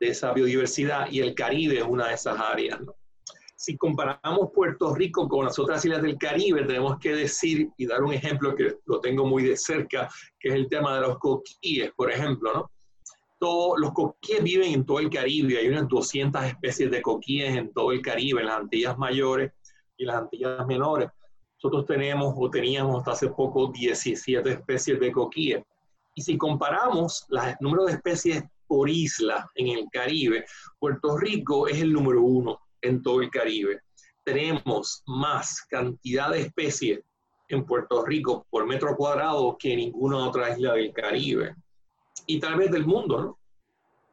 de 0.00 0.08
esa 0.08 0.32
biodiversidad, 0.32 1.10
y 1.10 1.20
el 1.20 1.34
Caribe 1.34 1.78
es 1.78 1.84
una 1.84 2.08
de 2.08 2.14
esas 2.14 2.38
áreas. 2.40 2.80
¿no? 2.80 2.94
Si 3.56 3.76
comparamos 3.76 4.50
Puerto 4.54 4.94
Rico 4.94 5.28
con 5.28 5.44
las 5.44 5.58
otras 5.58 5.84
islas 5.84 6.02
del 6.02 6.16
Caribe, 6.16 6.64
tenemos 6.64 6.98
que 6.98 7.12
decir 7.12 7.68
y 7.76 7.86
dar 7.86 8.02
un 8.02 8.14
ejemplo 8.14 8.54
que 8.54 8.76
lo 8.86 9.00
tengo 9.00 9.26
muy 9.26 9.42
de 9.42 9.56
cerca, 9.56 10.08
que 10.38 10.48
es 10.48 10.54
el 10.54 10.68
tema 10.68 10.94
de 10.94 11.02
los 11.02 11.18
coquíes, 11.18 11.90
por 11.96 12.10
ejemplo, 12.10 12.54
¿no? 12.54 12.70
Los 13.40 13.92
coquíes 13.92 14.42
viven 14.42 14.72
en 14.72 14.84
todo 14.84 14.98
el 14.98 15.10
Caribe, 15.10 15.58
hay 15.58 15.68
unas 15.68 15.88
200 15.88 16.44
especies 16.44 16.90
de 16.90 17.02
coquíes 17.02 17.56
en 17.56 17.72
todo 17.72 17.92
el 17.92 18.02
Caribe, 18.02 18.40
en 18.40 18.46
las 18.46 18.58
Antillas 18.58 18.98
mayores 18.98 19.52
y 19.96 20.04
las 20.04 20.16
Antillas 20.16 20.66
menores. 20.66 21.08
Nosotros 21.54 21.86
tenemos 21.86 22.34
o 22.36 22.50
teníamos 22.50 22.98
hasta 22.98 23.12
hace 23.12 23.28
poco 23.28 23.68
17 23.72 24.50
especies 24.50 25.00
de 25.00 25.12
coquíes. 25.12 25.62
Y 26.14 26.22
si 26.22 26.36
comparamos 26.36 27.26
el 27.30 27.56
número 27.60 27.84
de 27.84 27.92
especies 27.92 28.44
por 28.66 28.88
isla 28.88 29.48
en 29.54 29.68
el 29.68 29.86
Caribe, 29.90 30.44
Puerto 30.78 31.16
Rico 31.16 31.68
es 31.68 31.80
el 31.80 31.92
número 31.92 32.22
uno 32.22 32.60
en 32.82 33.02
todo 33.02 33.22
el 33.22 33.30
Caribe. 33.30 33.80
Tenemos 34.24 35.02
más 35.06 35.62
cantidad 35.62 36.30
de 36.30 36.42
especies 36.42 37.00
en 37.48 37.64
Puerto 37.64 38.04
Rico 38.04 38.46
por 38.50 38.66
metro 38.66 38.94
cuadrado 38.96 39.56
que 39.58 39.74
ninguna 39.74 40.18
otra 40.18 40.50
isla 40.50 40.74
del 40.74 40.92
Caribe 40.92 41.54
y 42.28 42.38
tal 42.38 42.56
vez 42.56 42.70
del 42.70 42.86
mundo, 42.86 43.20
¿no? 43.20 43.38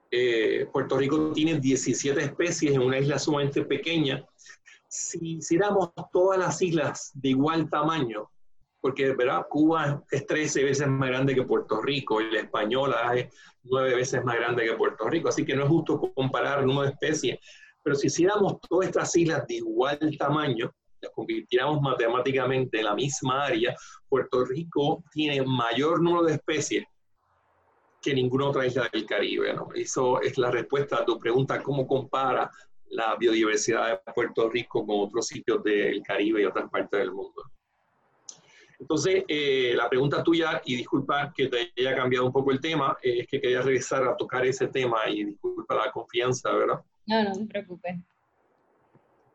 Eh, 0.09 0.67
Puerto 0.71 0.97
Rico 0.97 1.33
tiene 1.33 1.59
17 1.59 2.21
especies 2.21 2.73
en 2.73 2.81
una 2.81 2.97
isla 2.97 3.19
sumamente 3.19 3.65
pequeña. 3.65 4.25
Si 4.87 5.37
hiciéramos 5.37 5.89
todas 6.13 6.39
las 6.39 6.61
islas 6.61 7.11
de 7.13 7.29
igual 7.29 7.69
tamaño, 7.69 8.31
porque 8.79 9.13
¿verdad? 9.13 9.45
Cuba 9.49 10.01
es 10.09 10.25
13 10.25 10.63
veces 10.63 10.87
más 10.87 11.09
grande 11.09 11.35
que 11.35 11.43
Puerto 11.43 11.81
Rico 11.81 12.21
y 12.21 12.31
la 12.31 12.39
española 12.39 13.13
es 13.15 13.35
9 13.63 13.95
veces 13.95 14.23
más 14.23 14.37
grande 14.37 14.63
que 14.63 14.77
Puerto 14.77 15.09
Rico, 15.09 15.27
así 15.27 15.45
que 15.45 15.55
no 15.55 15.63
es 15.63 15.69
justo 15.69 15.99
comparar 16.15 16.59
el 16.59 16.67
número 16.67 16.83
de 16.83 16.93
especies, 16.93 17.39
pero 17.83 17.97
si 17.97 18.07
hiciéramos 18.07 18.61
todas 18.61 18.87
estas 18.87 19.13
islas 19.17 19.45
de 19.47 19.55
igual 19.55 19.99
tamaño, 20.17 20.71
las 21.01 21.11
convirtiéramos 21.11 21.81
matemáticamente 21.81 22.79
en 22.79 22.85
la 22.85 22.95
misma 22.95 23.45
área, 23.45 23.75
Puerto 24.07 24.45
Rico 24.45 25.03
tiene 25.11 25.43
mayor 25.45 26.01
número 26.01 26.23
de 26.23 26.35
especies 26.35 26.85
que 28.05 28.13
ninguna 28.13 28.49
otra 28.49 28.67
isla 28.67 28.87
del 28.93 29.05
Caribe. 29.05 29.53
¿no? 29.53 29.69
Eso 29.73 30.21
es 30.21 30.37
la 30.37 30.51
respuesta 30.51 30.97
a 30.97 31.05
tu 31.05 31.19
pregunta, 31.19 31.61
¿cómo 31.61 31.87
compara 31.87 32.49
la 32.89 33.15
biodiversidad 33.15 33.89
de 33.89 34.13
Puerto 34.13 34.47
Rico 34.49 34.85
con 34.85 34.99
otros 34.99 35.27
sitios 35.27 35.63
del 35.63 36.01
Caribe 36.03 36.43
y 36.43 36.45
otras 36.45 36.69
partes 36.69 36.99
del 36.99 37.11
mundo? 37.11 37.43
Entonces, 38.79 39.23
eh, 39.27 39.73
la 39.75 39.89
pregunta 39.89 40.21
tuya, 40.21 40.61
y 40.65 40.75
disculpa 40.75 41.33
que 41.35 41.47
te 41.47 41.71
haya 41.77 41.95
cambiado 41.95 42.25
un 42.25 42.31
poco 42.31 42.51
el 42.51 42.59
tema, 42.59 42.95
eh, 43.01 43.21
es 43.21 43.27
que 43.27 43.41
quería 43.41 43.61
regresar 43.61 44.03
a 44.03 44.15
tocar 44.15 44.45
ese 44.45 44.67
tema 44.67 44.97
y 45.07 45.23
disculpa 45.23 45.75
la 45.75 45.91
confianza, 45.91 46.51
¿verdad? 46.51 46.81
No, 47.07 47.23
no 47.23 47.33
te 47.33 47.45
preocupes. 47.45 47.95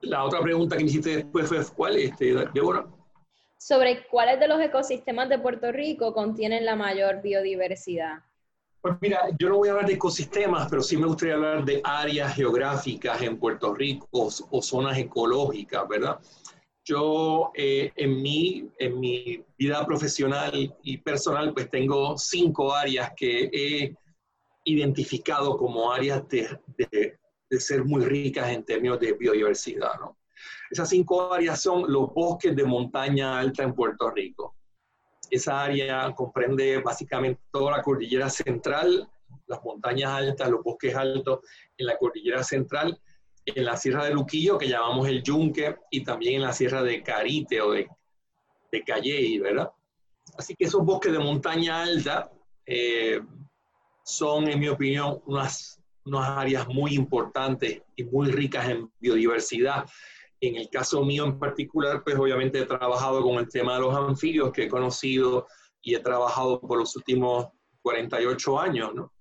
La 0.02 0.24
otra 0.24 0.40
pregunta 0.42 0.76
que 0.76 0.84
me 0.84 0.90
hiciste 0.90 1.16
después 1.16 1.48
fue, 1.48 1.58
¿cuál, 1.74 1.96
este, 1.96 2.34
Débora? 2.52 2.86
Sobre 3.58 4.06
cuáles 4.06 4.38
de 4.38 4.46
los 4.46 4.60
ecosistemas 4.60 5.28
de 5.28 5.38
Puerto 5.38 5.72
Rico 5.72 6.12
contienen 6.14 6.64
la 6.64 6.76
mayor 6.76 7.20
biodiversidad. 7.22 8.20
Pues 8.82 8.94
mira, 9.00 9.28
yo 9.38 9.50
no 9.50 9.56
voy 9.56 9.68
a 9.68 9.72
hablar 9.72 9.86
de 9.86 9.94
ecosistemas, 9.94 10.68
pero 10.70 10.82
sí 10.82 10.96
me 10.96 11.06
gustaría 11.06 11.34
hablar 11.34 11.64
de 11.64 11.80
áreas 11.84 12.34
geográficas 12.34 13.20
en 13.20 13.38
Puerto 13.38 13.74
Rico 13.74 14.08
o 14.12 14.62
zonas 14.62 14.96
ecológicas, 14.96 15.86
¿verdad? 15.86 16.18
Yo 16.82 17.50
eh, 17.54 17.92
en, 17.94 18.22
mi, 18.22 18.70
en 18.78 18.98
mi 18.98 19.44
vida 19.58 19.84
profesional 19.84 20.74
y 20.82 20.96
personal, 20.98 21.52
pues 21.52 21.70
tengo 21.70 22.16
cinco 22.16 22.72
áreas 22.72 23.12
que 23.14 23.50
he 23.52 23.94
identificado 24.64 25.58
como 25.58 25.92
áreas 25.92 26.26
de, 26.28 26.48
de, 26.78 27.18
de 27.50 27.60
ser 27.60 27.84
muy 27.84 28.04
ricas 28.04 28.50
en 28.50 28.64
términos 28.64 28.98
de 28.98 29.12
biodiversidad. 29.12 30.00
¿no? 30.00 30.16
Esas 30.70 30.88
cinco 30.88 31.32
áreas 31.32 31.60
son 31.60 31.90
los 31.92 32.14
bosques 32.14 32.56
de 32.56 32.64
montaña 32.64 33.38
alta 33.38 33.62
en 33.62 33.74
Puerto 33.74 34.10
Rico. 34.10 34.56
Esa 35.30 35.62
área 35.62 36.12
comprende 36.14 36.78
básicamente 36.78 37.40
toda 37.52 37.76
la 37.76 37.82
cordillera 37.82 38.28
central, 38.28 39.08
las 39.46 39.62
montañas 39.62 40.10
altas, 40.10 40.50
los 40.50 40.62
bosques 40.62 40.94
altos 40.94 41.40
en 41.76 41.86
la 41.86 41.96
cordillera 41.96 42.42
central 42.42 43.00
en 43.44 43.64
la 43.64 43.76
Sierra 43.76 44.04
de 44.04 44.14
Luquillo, 44.14 44.58
que 44.58 44.68
llamamos 44.68 45.08
el 45.08 45.22
Yunque, 45.22 45.76
y 45.90 46.02
también 46.04 46.36
en 46.36 46.42
la 46.42 46.52
Sierra 46.52 46.82
de 46.82 47.02
Carite 47.02 47.60
o 47.60 47.72
de, 47.72 47.88
de 48.70 48.84
Calley, 48.84 49.38
¿verdad? 49.38 49.70
Así 50.36 50.54
que 50.54 50.64
esos 50.64 50.84
bosques 50.84 51.12
de 51.12 51.18
montaña 51.18 51.82
alta 51.82 52.30
eh, 52.66 53.20
son, 54.04 54.48
en 54.48 54.60
mi 54.60 54.68
opinión, 54.68 55.20
unas, 55.26 55.80
unas 56.04 56.28
áreas 56.30 56.68
muy 56.68 56.94
importantes 56.94 57.82
y 57.96 58.04
muy 58.04 58.30
ricas 58.30 58.68
en 58.68 58.90
biodiversidad. 59.00 59.86
En 60.40 60.56
el 60.56 60.68
caso 60.70 61.04
mío 61.04 61.24
en 61.24 61.38
particular, 61.38 62.02
pues 62.02 62.16
obviamente 62.16 62.60
he 62.60 62.66
trabajado 62.66 63.22
con 63.22 63.36
el 63.36 63.48
tema 63.48 63.74
de 63.74 63.80
los 63.80 63.94
anfibios 63.94 64.52
que 64.52 64.64
he 64.64 64.68
conocido 64.68 65.46
y 65.82 65.94
he 65.94 66.00
trabajado 66.00 66.60
por 66.60 66.78
los 66.78 66.96
últimos 66.96 67.48
48 67.82 68.60
años, 68.60 68.94
¿no? 68.94 69.12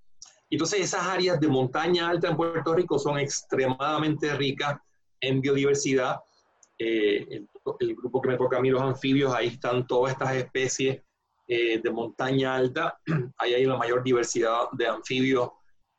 Entonces 0.50 0.82
esas 0.82 1.06
áreas 1.06 1.40
de 1.40 1.48
montaña 1.48 2.10
alta 2.10 2.30
en 2.30 2.36
Puerto 2.36 2.74
Rico 2.74 2.98
son 2.98 3.20
extremadamente 3.20 4.36
ricas 4.36 4.80
en 5.22 5.42
biodiversidad. 5.42 6.20
Eh, 6.78 7.44
el, 7.80 7.96
grupo 7.96 8.22
que 8.22 8.30
me 8.30 8.38
toca 8.38 8.58
a 8.58 8.62
mí, 8.62 8.70
los 8.70 8.82
anfibios, 8.82 9.34
ahí 9.34 9.48
están 9.48 9.86
todas 9.86 10.14
estas 10.14 10.36
especies 10.36 11.04
eh, 11.48 11.80
de 11.80 11.92
montaña 11.92 12.56
alta. 12.56 13.00
Ahí 13.38 13.54
hay 13.54 13.66
la 13.66 13.78
mayor 13.78 14.04
diversidad 14.04 14.70
de 14.72 14.88
anfibios 14.88 15.50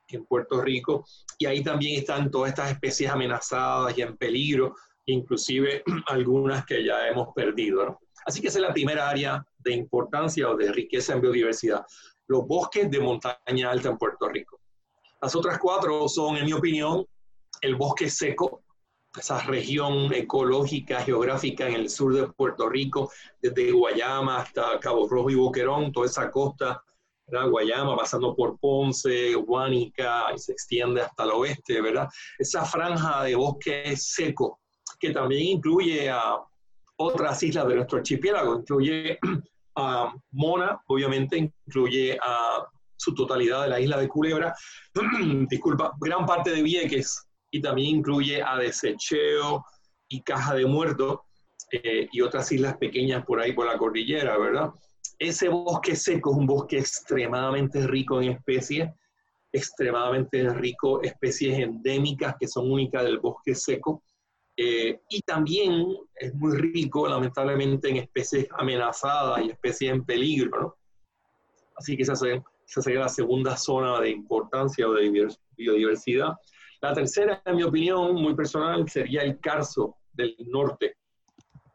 en 0.09 0.25
Puerto 0.25 0.61
Rico. 0.61 1.05
Y 1.39 1.47
ahí 1.47 1.63
también 1.63 2.01
están 2.01 2.31
todas 2.31 2.51
estas 2.51 2.71
especies 2.73 3.11
amenazadas 3.11 3.97
y 3.97 4.03
en 4.03 4.17
peligro, 4.17 4.75
inclusive 5.11 5.83
algunas 6.07 6.65
que 6.65 6.85
ya 6.85 7.09
hemos 7.09 7.35
perdido. 7.35 8.01
Así 8.27 8.41
que 8.41 8.49
esa 8.49 8.59
es 8.59 8.63
la 8.63 8.73
primera 8.73 9.09
área 9.09 9.45
de 9.59 9.73
importancia 9.73 10.49
o 10.49 10.57
de 10.57 10.73
riqueza 10.73 11.15
en 11.15 11.21
biodiversidad 11.21 11.85
los 12.31 12.47
bosques 12.47 12.89
de 12.89 13.01
montaña 13.01 13.71
alta 13.73 13.89
en 13.89 13.99
Puerto 13.99 14.29
Rico. 14.29 14.61
Las 15.21 15.35
otras 15.35 15.59
cuatro 15.59 16.09
son, 16.09 16.37
en 16.37 16.47
mi 16.47 16.53
opinión, 16.53 17.05
el 17.61 17.75
bosque 17.75 18.09
seco, 18.09 18.63
esa 19.19 19.41
región 19.41 20.15
ecológica, 20.15 21.01
geográfica 21.03 21.67
en 21.67 21.75
el 21.75 21.91
sur 21.91 22.15
de 22.15 22.29
Puerto 22.29 22.69
Rico, 22.69 23.11
desde 23.43 23.73
Guayama 23.73 24.43
hasta 24.43 24.79
Cabo 24.79 25.09
Rojo 25.09 25.29
y 25.29 25.35
Boquerón, 25.35 25.91
toda 25.91 26.07
esa 26.07 26.31
costa, 26.31 26.81
¿verdad? 27.27 27.51
Guayama, 27.51 27.97
pasando 27.97 28.37
por 28.37 28.61
Ponce, 28.61 29.35
Guánica, 29.35 30.27
y 30.33 30.39
se 30.39 30.53
extiende 30.53 31.03
hasta 31.03 31.25
el 31.25 31.31
oeste, 31.31 31.81
¿verdad? 31.81 32.09
Esa 32.39 32.65
franja 32.65 33.25
de 33.25 33.35
bosque 33.35 33.97
seco, 33.97 34.60
que 35.01 35.11
también 35.11 35.57
incluye 35.57 36.11
a 36.11 36.37
otras 36.97 37.43
islas 37.43 37.67
de 37.67 37.77
nuestro 37.77 37.99
archipiélago, 37.99 38.61
incluye 38.61 39.19
Mona, 40.33 40.81
obviamente, 40.87 41.39
incluye 41.39 42.19
a 42.23 42.67
su 42.97 43.15
totalidad 43.15 43.63
de 43.63 43.69
la 43.71 43.81
isla 43.81 43.97
de 43.97 44.09
Culebra, 44.09 44.55
disculpa, 45.49 45.93
gran 45.99 46.27
parte 46.27 46.51
de 46.51 46.63
Vieques, 46.63 47.27
y 47.51 47.63
también 47.63 47.97
incluye 47.97 48.43
a 48.43 48.57
Desecheo 48.59 49.65
y 50.09 50.23
Caja 50.23 50.55
de 50.55 50.67
Muerto 50.67 51.25
eh, 51.73 52.09
y 52.13 52.21
otras 52.21 52.53
islas 52.53 52.77
pequeñas 52.77 53.25
por 53.25 53.41
ahí 53.41 53.53
por 53.53 53.67
la 53.67 53.79
cordillera, 53.79 54.37
¿verdad? 54.37 54.71
Ese 55.19 55.49
bosque 55.49 55.97
seco 55.97 56.33
es 56.33 56.37
un 56.37 56.47
bosque 56.47 56.79
extremadamente 56.79 57.87
rico 57.87 58.21
en 58.21 58.33
especies, 58.33 58.91
extremadamente 59.53 60.49
rico 60.51 61.03
especies 61.03 61.59
endémicas 61.59 62.37
que 62.39 62.47
son 62.47 62.71
únicas 62.71 63.05
del 63.05 63.19
bosque 63.19 63.55
seco, 63.55 64.03
eh, 64.63 65.01
y 65.09 65.23
también 65.23 65.87
es 66.15 66.35
muy 66.35 66.55
rico, 66.55 67.09
lamentablemente, 67.09 67.89
en 67.89 67.97
especies 67.97 68.47
amenazadas 68.59 69.43
y 69.43 69.49
especies 69.49 69.91
en 69.91 70.05
peligro, 70.05 70.61
¿no? 70.61 70.77
Así 71.77 71.97
que 71.97 72.03
esa 72.03 72.15
sería, 72.15 72.45
esa 72.69 72.83
sería 72.83 73.01
la 73.01 73.09
segunda 73.09 73.57
zona 73.57 73.99
de 74.01 74.11
importancia 74.11 74.87
o 74.87 74.93
de 74.93 75.31
biodiversidad. 75.57 76.35
La 76.83 76.93
tercera, 76.93 77.41
en 77.47 77.57
mi 77.57 77.63
opinión, 77.63 78.17
muy 78.17 78.35
personal, 78.35 78.87
sería 78.87 79.23
el 79.23 79.41
Carso 79.41 79.97
del 80.13 80.37
norte. 80.49 80.99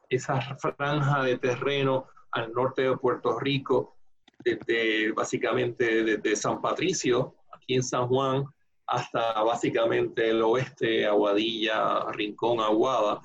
Esa 0.08 0.39
franja 0.56 1.24
de 1.24 1.39
terreno 1.39 2.06
al 2.34 2.54
norte 2.54 2.84
de 2.84 2.98
Puerto 2.98 3.39
Rico, 3.39 3.98
desde 4.43 5.12
básicamente 5.12 6.04
desde 6.04 6.36
San 6.36 6.62
Patricio, 6.62 7.34
aquí 7.52 7.74
en 7.74 7.82
San 7.82 8.08
Juan, 8.08 8.45
hasta 8.88 9.41
básicamente 9.43 10.30
el 10.30 10.41
oeste, 10.41 11.06
Aguadilla, 11.06 12.12
Rincón, 12.12 12.60
Aguada. 12.60 13.21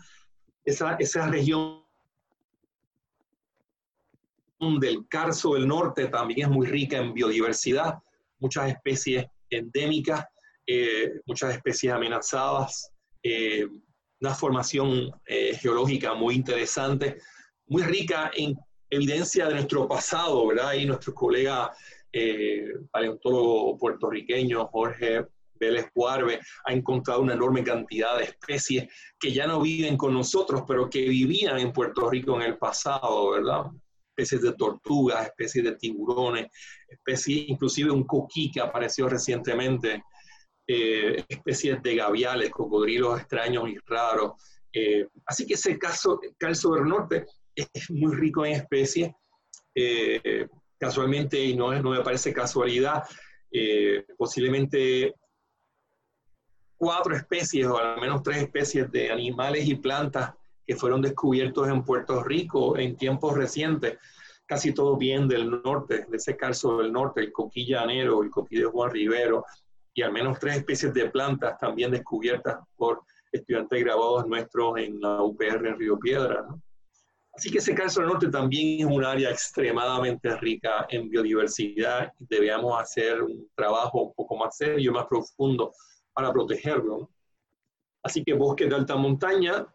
Esa, 0.64 0.96
esa 0.96 1.27
región 1.29 1.83
del 4.81 5.07
Carso 5.09 5.55
del 5.55 5.66
Norte 5.66 6.09
también 6.09 6.42
es 6.42 6.49
muy 6.49 6.66
rica 6.66 6.99
en 6.99 7.14
biodiversidad, 7.14 7.99
muchas 8.38 8.68
especies 8.70 9.27
endémicas, 9.49 10.27
eh, 10.66 11.20
muchas 11.27 11.55
especies 11.55 11.92
amenazadas, 11.92 12.92
eh, 13.23 13.66
una 14.20 14.35
formación 14.35 15.11
eh, 15.27 15.57
geológica 15.57 16.14
muy 16.14 16.35
interesante, 16.35 17.18
muy 17.66 17.83
rica 17.83 18.31
en 18.35 18.57
evidencia 18.90 19.46
de 19.49 19.55
nuestro 19.55 19.88
pasado, 19.88 20.46
¿verdad? 20.46 20.75
Y 20.75 20.85
nuestro 20.85 21.14
colega 21.14 21.70
paleontólogo 22.90 23.79
puertorriqueño 23.79 24.66
Jorge 24.66 25.27
Vélez 25.61 25.90
Guarbe 25.94 26.40
ha 26.64 26.73
encontrado 26.73 27.20
una 27.20 27.35
enorme 27.35 27.62
cantidad 27.62 28.16
de 28.16 28.25
especies 28.25 28.88
que 29.18 29.33
ya 29.33 29.46
no 29.46 29.61
viven 29.61 29.96
con 29.96 30.14
nosotros, 30.14 30.62
pero 30.66 30.88
que 30.88 31.03
vivían 31.03 31.59
en 31.59 31.73
Puerto 31.73 32.09
Rico 32.09 32.35
en 32.37 32.42
el 32.42 32.57
pasado, 32.57 33.31
¿verdad? 33.33 33.66
Especies 34.16 34.42
de 34.42 34.53
tortugas, 34.55 35.27
especies 35.27 35.64
de 35.64 35.77
tiburones, 35.77 36.49
especies, 36.88 37.49
inclusive 37.49 37.90
un 37.90 38.05
coquí 38.05 38.51
que 38.51 38.61
apareció 38.61 39.09
recientemente, 39.09 40.03
eh, 40.66 41.25
especies 41.29 41.83
de 41.83 41.96
gaviales, 41.96 42.51
cocodrilos 42.51 43.20
extraños 43.20 43.68
y 43.68 43.77
raros. 43.87 44.33
Eh, 44.73 45.07
así 45.27 45.46
que 45.46 45.55
ese 45.55 45.79
caso, 45.79 46.20
calzo 46.38 46.75
del 46.75 46.85
norte 46.85 47.27
es 47.55 47.90
muy 47.90 48.14
rico 48.14 48.46
en 48.46 48.53
especies. 48.53 49.11
Eh, 49.75 50.46
casualmente, 50.79 51.42
y 51.42 51.55
no, 51.55 51.73
no 51.83 51.90
me 51.90 52.03
parece 52.03 52.33
casualidad, 52.33 53.05
posiblemente 54.16 55.14
cuatro 56.80 57.14
especies 57.14 57.66
o 57.66 57.76
al 57.76 58.00
menos 58.00 58.22
tres 58.22 58.38
especies 58.38 58.90
de 58.90 59.10
animales 59.10 59.68
y 59.68 59.74
plantas 59.74 60.32
que 60.66 60.74
fueron 60.74 61.02
descubiertos 61.02 61.68
en 61.68 61.84
Puerto 61.84 62.24
Rico 62.24 62.78
en 62.78 62.96
tiempos 62.96 63.36
recientes, 63.36 63.98
casi 64.46 64.72
todo 64.72 64.96
bien 64.96 65.28
del 65.28 65.62
norte, 65.62 66.06
de 66.08 66.16
ese 66.16 66.38
calzo 66.38 66.78
del 66.78 66.90
norte, 66.90 67.20
el 67.20 67.32
coquí 67.32 67.66
llanero, 67.66 68.22
el 68.22 68.30
coquí 68.30 68.56
de 68.56 68.64
Juan 68.64 68.90
Rivero, 68.92 69.44
y 69.92 70.00
al 70.00 70.10
menos 70.10 70.38
tres 70.38 70.56
especies 70.56 70.94
de 70.94 71.10
plantas 71.10 71.58
también 71.58 71.90
descubiertas 71.90 72.56
por 72.76 73.02
estudiantes 73.30 73.84
grabados 73.84 74.26
nuestros 74.26 74.78
en 74.78 74.98
la 75.02 75.22
UPR 75.22 75.66
en 75.66 75.78
Río 75.78 75.98
Piedra. 75.98 76.46
Así 77.34 77.50
que 77.50 77.58
ese 77.58 77.74
calzo 77.74 78.00
del 78.00 78.08
norte 78.08 78.28
también 78.28 78.88
es 78.88 78.94
un 78.96 79.04
área 79.04 79.28
extremadamente 79.28 80.34
rica 80.36 80.86
en 80.88 81.10
biodiversidad 81.10 82.10
y 82.18 82.24
debemos 82.26 82.80
hacer 82.80 83.22
un 83.22 83.50
trabajo 83.54 84.04
un 84.04 84.14
poco 84.14 84.34
más 84.38 84.56
serio, 84.56 84.92
más 84.92 85.04
profundo 85.04 85.74
para 86.12 86.33
protegerlo. 86.33 87.11
Así 88.03 88.25
que 88.25 88.35
bosques 88.35 88.68
de 88.68 88.75
alta 88.75 88.96
montaña, 88.96 89.66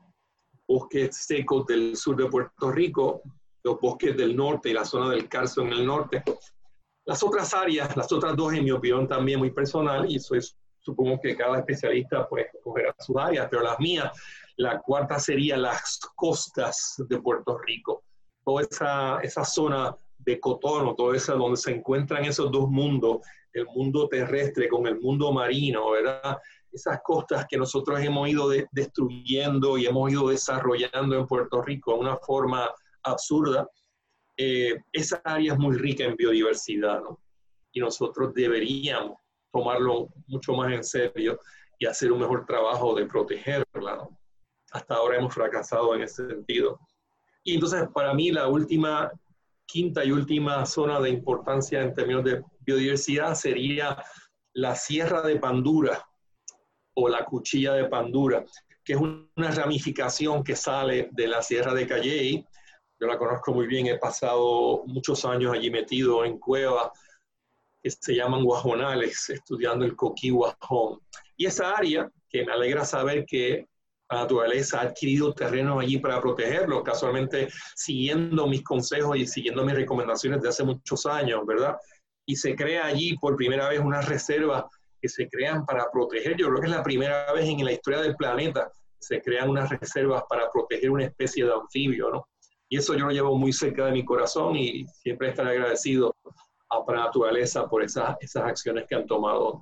bosques 0.68 1.16
secos 1.16 1.66
del 1.68 1.96
sur 1.96 2.16
de 2.16 2.28
Puerto 2.28 2.72
Rico, 2.72 3.22
los 3.64 3.80
bosques 3.80 4.16
del 4.16 4.36
norte 4.36 4.70
y 4.70 4.74
la 4.74 4.86
zona 4.86 5.10
del 5.10 5.28
Carso 5.28 5.62
en 5.62 5.70
el 5.70 5.86
norte. 5.86 6.24
Las 7.06 7.22
otras 7.24 7.54
áreas, 7.54 7.96
las 7.96 8.12
otras 8.12 8.36
dos, 8.36 8.54
en 8.54 8.64
mi 8.64 8.72
opinión, 8.72 9.08
también 9.08 9.40
muy 9.40 9.52
personal, 9.52 10.10
y 10.10 10.16
eso 10.16 10.36
es, 10.36 10.58
supongo 10.80 11.20
que 11.22 11.36
cada 11.36 11.60
especialista 11.60 12.28
pues 12.28 12.48
cogerá 12.64 12.96
sus 13.00 13.16
áreas, 13.18 13.48
pero 13.50 13.62
las 13.62 13.80
mías, 13.80 14.12
la 14.58 14.80
cuarta 14.82 15.20
sería 15.20 15.58
las 15.58 16.00
costas 16.16 16.96
de 17.08 17.20
Puerto 17.20 17.58
Rico. 17.58 18.04
Toda 18.44 18.64
esa, 18.64 19.20
esa 19.22 19.44
zona 19.44 19.96
de 20.18 20.40
Cotono, 20.40 20.96
toda 20.96 21.16
esa 21.16 21.34
donde 21.34 21.58
se 21.58 21.72
encuentran 21.72 22.26
esos 22.26 22.52
dos 22.52 22.70
mundos, 22.70 23.20
el 23.56 23.66
mundo 23.68 24.08
terrestre 24.08 24.68
con 24.68 24.86
el 24.86 25.00
mundo 25.00 25.32
marino, 25.32 25.92
¿verdad? 25.92 26.38
Esas 26.72 27.00
costas 27.02 27.46
que 27.50 27.58
nosotros 27.58 28.00
hemos 28.02 28.28
ido 28.28 28.50
destruyendo 28.72 29.78
y 29.78 29.86
hemos 29.86 30.12
ido 30.12 30.28
desarrollando 30.30 31.18
en 31.18 31.26
Puerto 31.26 31.62
Rico 31.62 31.94
de 31.94 32.00
una 32.00 32.18
forma 32.18 32.70
absurda, 33.04 33.68
eh, 34.38 34.76
esa 34.92 35.22
área 35.24 35.54
es 35.54 35.60
muy 35.60 35.78
rica 35.78 36.04
en 36.04 36.16
biodiversidad, 36.16 37.02
¿no? 37.02 37.22
Y 37.72 37.80
nosotros 37.80 38.34
deberíamos 38.34 39.18
tomarlo 39.52 40.10
mucho 40.28 40.54
más 40.54 40.74
en 40.74 40.84
serio 40.84 41.40
y 41.80 41.86
hacer 41.86 42.12
un 42.12 42.20
mejor 42.20 42.46
trabajo 42.46 42.94
de 42.94 43.06
protegerla, 43.06 43.96
¿no? 43.96 44.20
Hasta 44.72 44.96
ahora 44.96 45.18
hemos 45.18 45.34
fracasado 45.34 45.96
en 45.96 46.02
ese 46.02 46.28
sentido. 46.28 46.80
Y 47.44 47.54
entonces, 47.54 47.88
para 47.94 48.14
mí, 48.14 48.32
la 48.32 48.48
última, 48.48 49.12
quinta 49.66 50.04
y 50.04 50.12
última 50.12 50.66
zona 50.66 51.00
de 51.00 51.10
importancia 51.10 51.82
en 51.82 51.94
términos 51.94 52.24
de 52.24 52.44
biodiversidad 52.60 53.36
sería 53.36 54.02
la 54.54 54.76
Sierra 54.76 55.22
de 55.22 55.38
Pandura 55.38 56.08
o 56.96 57.10
la 57.10 57.26
Cuchilla 57.26 57.74
de 57.74 57.86
Pandura, 57.86 58.46
que 58.84 58.94
es 58.94 59.00
una 59.00 59.52
ramificación 59.52 60.44
que 60.44 60.56
sale 60.56 61.10
de 61.12 61.28
la 61.28 61.42
Sierra 61.42 61.74
de 61.74 61.88
Calley 61.88 62.46
yo 63.00 63.08
la 63.08 63.18
conozco 63.18 63.54
muy 63.54 63.68
bien, 63.68 63.88
he 63.88 63.98
pasado 63.98 64.84
muchos 64.86 65.26
años 65.26 65.54
allí 65.54 65.70
metido 65.70 66.24
en 66.24 66.40
cuevas 66.40 66.92
que 67.84 67.92
se 67.92 68.16
llaman 68.16 68.44
guajonales, 68.44 69.30
estudiando 69.30 69.84
el 69.84 69.96
coquí 69.96 70.30
guajón. 70.30 71.02
Y 71.36 71.46
esa 71.46 71.76
área, 71.76 72.10
que 72.30 72.46
me 72.46 72.54
alegra 72.54 72.86
saber 72.86 73.26
que 73.26 73.68
la 74.10 74.22
naturaleza 74.22 74.80
ha 74.80 74.84
adquirido 74.84 75.34
terrenos 75.34 75.82
allí 75.82 75.98
para 75.98 76.22
protegerlo, 76.22 76.84
casualmente 76.84 77.48
siguiendo 77.76 78.48
mis 78.48 78.64
consejos 78.64 79.18
y 79.18 79.26
siguiendo 79.26 79.66
mis 79.66 79.76
recomendaciones 79.76 80.42
de 80.42 80.50
hace 80.50 80.64
muchos 80.64 81.06
años, 81.06 81.46
¿verdad? 81.46 81.76
Y 82.28 82.36
se 82.36 82.56
crea 82.56 82.86
allí 82.86 83.18
por 83.18 83.36
primera 83.36 83.70
vez 83.70 83.80
una 83.80 84.02
reserva 84.02 84.70
que 85.02 85.10
se 85.10 85.28
crean 85.28 85.66
para 85.66 85.90
proteger. 85.92 86.38
Yo 86.38 86.48
creo 86.50 86.62
que 86.62 86.68
es 86.68 86.74
la 86.74 86.84
primera 86.84 87.32
vez 87.34 87.46
en 87.50 87.64
la 87.66 87.72
historia 87.72 88.02
del 88.02 88.16
planeta 88.16 88.72
se 89.06 89.22
crean 89.22 89.50
unas 89.50 89.70
reservas 89.70 90.24
para 90.28 90.52
proteger 90.52 90.90
una 90.90 91.06
especie 91.06 91.46
de 91.46 91.54
anfibio, 91.54 92.10
¿no? 92.10 92.28
Y 92.70 92.78
eso 92.78 92.96
yo 92.96 93.06
lo 93.06 93.12
llevo 93.12 93.38
muy 93.38 93.54
cerca 93.54 93.86
de 93.86 93.92
mi 93.92 94.04
corazón 94.04 94.56
y 94.56 94.86
siempre 94.88 95.30
estaré 95.30 95.52
agradecido 95.52 96.16
a 96.70 96.84
la 96.88 97.06
naturaleza 97.06 97.68
por 97.68 97.84
esas, 97.84 98.18
esas 98.20 98.44
acciones 98.44 98.86
que 98.90 98.96
han 98.96 99.06
tomado. 99.06 99.62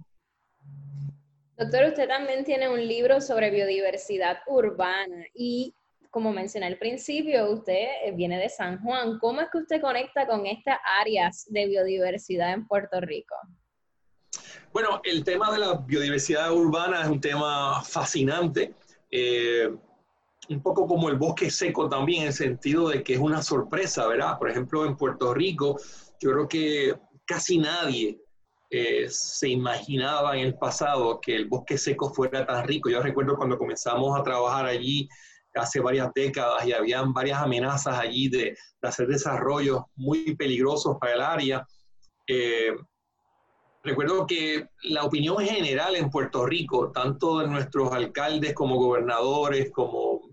Doctor, 1.57 1.85
usted 1.89 2.07
también 2.07 2.43
tiene 2.43 2.67
un 2.67 2.85
libro 2.87 3.21
sobre 3.21 3.51
biodiversidad 3.51 4.39
urbana 4.47 5.25
y 5.33 5.75
como 6.13 6.31
mencioné 6.31 6.67
al 6.67 6.77
principio, 6.77 7.51
usted 7.51 7.87
viene 8.13 8.37
de 8.37 8.47
San 8.47 8.79
Juan. 8.83 9.17
¿Cómo 9.17 9.41
es 9.41 9.47
que 9.51 9.57
usted 9.57 9.81
conecta 9.81 10.27
con 10.27 10.45
estas 10.45 10.77
áreas 11.01 11.45
de 11.49 11.65
biodiversidad 11.65 12.53
en 12.53 12.67
Puerto 12.67 13.01
Rico? 13.01 13.35
Bueno, 14.71 15.01
el 15.03 15.23
tema 15.23 15.51
de 15.51 15.57
la 15.57 15.73
biodiversidad 15.73 16.51
urbana 16.51 17.01
es 17.01 17.07
un 17.07 17.19
tema 17.19 17.81
fascinante. 17.83 18.75
Eh, 19.09 19.75
un 20.49 20.61
poco 20.61 20.85
como 20.85 21.09
el 21.09 21.15
bosque 21.15 21.49
seco 21.49 21.89
también, 21.89 22.21
en 22.21 22.27
el 22.27 22.33
sentido 22.33 22.89
de 22.89 23.03
que 23.03 23.13
es 23.13 23.19
una 23.19 23.41
sorpresa, 23.41 24.05
¿verdad? 24.05 24.37
Por 24.37 24.51
ejemplo, 24.51 24.85
en 24.85 24.95
Puerto 24.95 25.33
Rico, 25.33 25.79
yo 26.19 26.31
creo 26.31 26.47
que 26.47 26.93
casi 27.25 27.57
nadie 27.57 28.19
eh, 28.75 29.05
se 29.07 29.49
imaginaba 29.49 30.35
en 30.35 30.47
el 30.47 30.55
pasado 30.55 31.21
que 31.21 31.35
el 31.35 31.47
bosque 31.47 31.77
seco 31.77 32.11
fuera 32.11 32.43
tan 32.43 32.67
rico. 32.67 32.89
Yo 32.89 33.03
recuerdo 33.03 33.37
cuando 33.37 33.55
comenzamos 33.55 34.19
a 34.19 34.23
trabajar 34.23 34.65
allí 34.65 35.07
hace 35.53 35.79
varias 35.79 36.11
décadas 36.15 36.65
y 36.65 36.73
habían 36.73 37.13
varias 37.13 37.39
amenazas 37.39 37.99
allí 37.99 38.29
de, 38.29 38.57
hacer 38.81 39.05
desarrollos 39.05 39.83
muy 39.95 40.35
peligrosos 40.35 40.97
para 40.99 41.13
el 41.13 41.21
área. 41.21 41.67
Eh, 42.25 42.73
recuerdo 43.83 44.25
que 44.25 44.67
la 44.85 45.03
opinión 45.03 45.37
general 45.37 45.95
en 45.95 46.09
Puerto 46.09 46.43
Rico, 46.43 46.91
tanto 46.91 47.41
de 47.41 47.49
nuestros 47.49 47.91
alcaldes 47.91 48.55
como 48.55 48.77
gobernadores, 48.77 49.69
como 49.71 50.32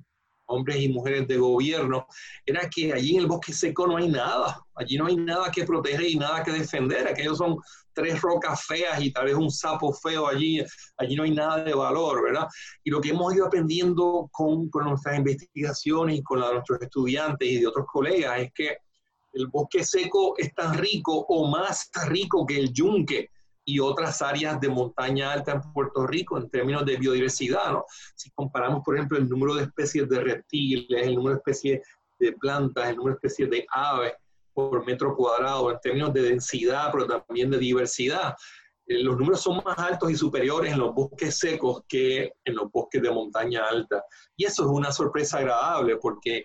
hombres 0.50 0.80
y 0.80 0.88
mujeres 0.88 1.26
de 1.26 1.36
gobierno, 1.36 2.06
era 2.44 2.68
que 2.68 2.92
allí 2.92 3.16
en 3.16 3.22
el 3.22 3.26
bosque 3.26 3.52
seco 3.52 3.86
no 3.86 3.96
hay 3.96 4.08
nada, 4.08 4.62
allí 4.74 4.96
no 4.96 5.06
hay 5.06 5.16
nada 5.16 5.50
que 5.50 5.64
proteger 5.64 6.02
y 6.02 6.16
nada 6.16 6.42
que 6.42 6.52
defender, 6.52 7.08
aquellos 7.08 7.38
son 7.38 7.56
tres 7.92 8.20
rocas 8.20 8.64
feas 8.66 9.02
y 9.02 9.12
tal 9.12 9.26
vez 9.26 9.34
un 9.34 9.50
sapo 9.50 9.92
feo 9.92 10.26
allí, 10.26 10.62
allí 10.96 11.16
no 11.16 11.22
hay 11.22 11.32
nada 11.32 11.62
de 11.64 11.74
valor, 11.74 12.22
¿verdad? 12.22 12.46
Y 12.84 12.90
lo 12.90 13.00
que 13.00 13.10
hemos 13.10 13.34
ido 13.34 13.46
aprendiendo 13.46 14.28
con, 14.32 14.68
con 14.70 14.84
nuestras 14.84 15.18
investigaciones 15.18 16.18
y 16.18 16.22
con 16.22 16.40
la 16.40 16.48
de 16.48 16.54
nuestros 16.54 16.80
estudiantes 16.80 17.48
y 17.48 17.58
de 17.58 17.66
otros 17.66 17.86
colegas 17.90 18.40
es 18.40 18.52
que 18.54 18.76
el 19.32 19.46
bosque 19.48 19.84
seco 19.84 20.34
es 20.36 20.54
tan 20.54 20.76
rico 20.76 21.24
o 21.28 21.48
más 21.48 21.90
rico 22.08 22.44
que 22.46 22.58
el 22.58 22.72
yunque, 22.72 23.30
y 23.70 23.78
otras 23.78 24.20
áreas 24.20 24.60
de 24.60 24.68
montaña 24.68 25.32
alta 25.32 25.52
en 25.52 25.72
Puerto 25.72 26.04
Rico 26.04 26.36
en 26.36 26.50
términos 26.50 26.84
de 26.84 26.96
biodiversidad, 26.96 27.70
¿no? 27.70 27.84
Si 28.16 28.28
comparamos, 28.32 28.82
por 28.84 28.96
ejemplo, 28.96 29.16
el 29.16 29.28
número 29.28 29.54
de 29.54 29.62
especies 29.62 30.08
de 30.08 30.20
reptiles, 30.20 31.06
el 31.06 31.14
número 31.14 31.36
de 31.36 31.38
especies 31.38 31.80
de 32.18 32.32
plantas, 32.32 32.88
el 32.88 32.96
número 32.96 33.14
de 33.14 33.28
especies 33.28 33.50
de 33.50 33.66
aves 33.72 34.14
por 34.52 34.84
metro 34.84 35.14
cuadrado, 35.14 35.70
en 35.70 35.78
términos 35.78 36.12
de 36.12 36.22
densidad, 36.22 36.90
pero 36.90 37.06
también 37.06 37.48
de 37.48 37.58
diversidad, 37.58 38.34
eh, 38.88 39.04
los 39.04 39.16
números 39.16 39.40
son 39.40 39.62
más 39.64 39.78
altos 39.78 40.10
y 40.10 40.16
superiores 40.16 40.72
en 40.72 40.80
los 40.80 40.92
bosques 40.92 41.38
secos 41.38 41.84
que 41.86 42.32
en 42.44 42.56
los 42.56 42.72
bosques 42.72 43.00
de 43.00 43.10
montaña 43.12 43.66
alta. 43.70 44.04
Y 44.36 44.46
eso 44.46 44.64
es 44.64 44.68
una 44.68 44.90
sorpresa 44.90 45.38
agradable 45.38 45.96
porque, 45.98 46.44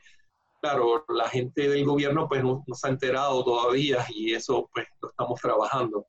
claro, 0.62 1.04
la 1.10 1.28
gente 1.28 1.68
del 1.68 1.84
gobierno 1.86 2.28
pues 2.28 2.44
no, 2.44 2.64
no 2.68 2.76
se 2.76 2.88
ha 2.88 2.92
enterado 2.92 3.44
todavía 3.44 4.06
y 4.10 4.36
eso 4.36 4.70
pues 4.72 4.86
lo 5.02 5.10
estamos 5.10 5.42
trabajando 5.42 6.06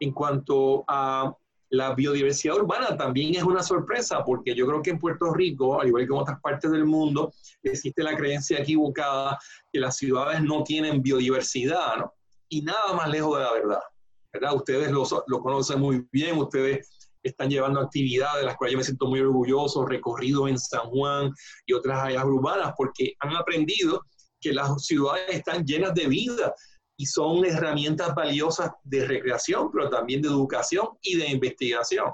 en 0.00 0.12
cuanto 0.12 0.84
a 0.88 1.32
la 1.70 1.94
biodiversidad 1.94 2.56
urbana 2.56 2.96
también 2.96 3.34
es 3.34 3.42
una 3.42 3.62
sorpresa 3.62 4.22
porque 4.24 4.54
yo 4.54 4.66
creo 4.66 4.82
que 4.82 4.90
en 4.90 4.98
Puerto 4.98 5.32
Rico, 5.32 5.80
al 5.80 5.88
igual 5.88 6.06
que 6.06 6.12
en 6.12 6.20
otras 6.20 6.40
partes 6.40 6.70
del 6.70 6.84
mundo, 6.84 7.32
existe 7.62 8.02
la 8.02 8.16
creencia 8.16 8.58
equivocada 8.58 9.38
que 9.72 9.80
las 9.80 9.96
ciudades 9.96 10.42
no 10.42 10.62
tienen 10.62 11.02
biodiversidad, 11.02 11.96
¿no? 11.96 12.12
Y 12.48 12.62
nada 12.62 12.92
más 12.94 13.08
lejos 13.08 13.38
de 13.38 13.44
la 13.44 13.52
verdad, 13.52 13.80
¿verdad? 14.32 14.54
Ustedes 14.54 14.90
lo, 14.90 15.04
lo 15.26 15.40
conocen 15.40 15.80
muy 15.80 16.06
bien, 16.12 16.38
ustedes 16.38 16.88
están 17.24 17.48
llevando 17.48 17.80
actividades 17.80 18.40
de 18.40 18.46
las 18.46 18.56
cuales 18.56 18.72
yo 18.72 18.78
me 18.78 18.84
siento 18.84 19.06
muy 19.06 19.20
orgulloso, 19.20 19.86
recorridos 19.86 20.48
en 20.50 20.58
San 20.58 20.88
Juan 20.90 21.32
y 21.66 21.72
otras 21.72 21.98
áreas 21.98 22.24
urbanas, 22.24 22.74
porque 22.76 23.14
han 23.18 23.34
aprendido 23.34 24.04
que 24.40 24.52
las 24.52 24.84
ciudades 24.84 25.24
están 25.30 25.64
llenas 25.64 25.94
de 25.94 26.06
vida, 26.06 26.54
y 26.96 27.06
son 27.06 27.44
herramientas 27.44 28.14
valiosas 28.14 28.70
de 28.84 29.06
recreación, 29.06 29.70
pero 29.72 29.90
también 29.90 30.22
de 30.22 30.28
educación 30.28 30.88
y 31.02 31.16
de 31.16 31.28
investigación. 31.28 32.12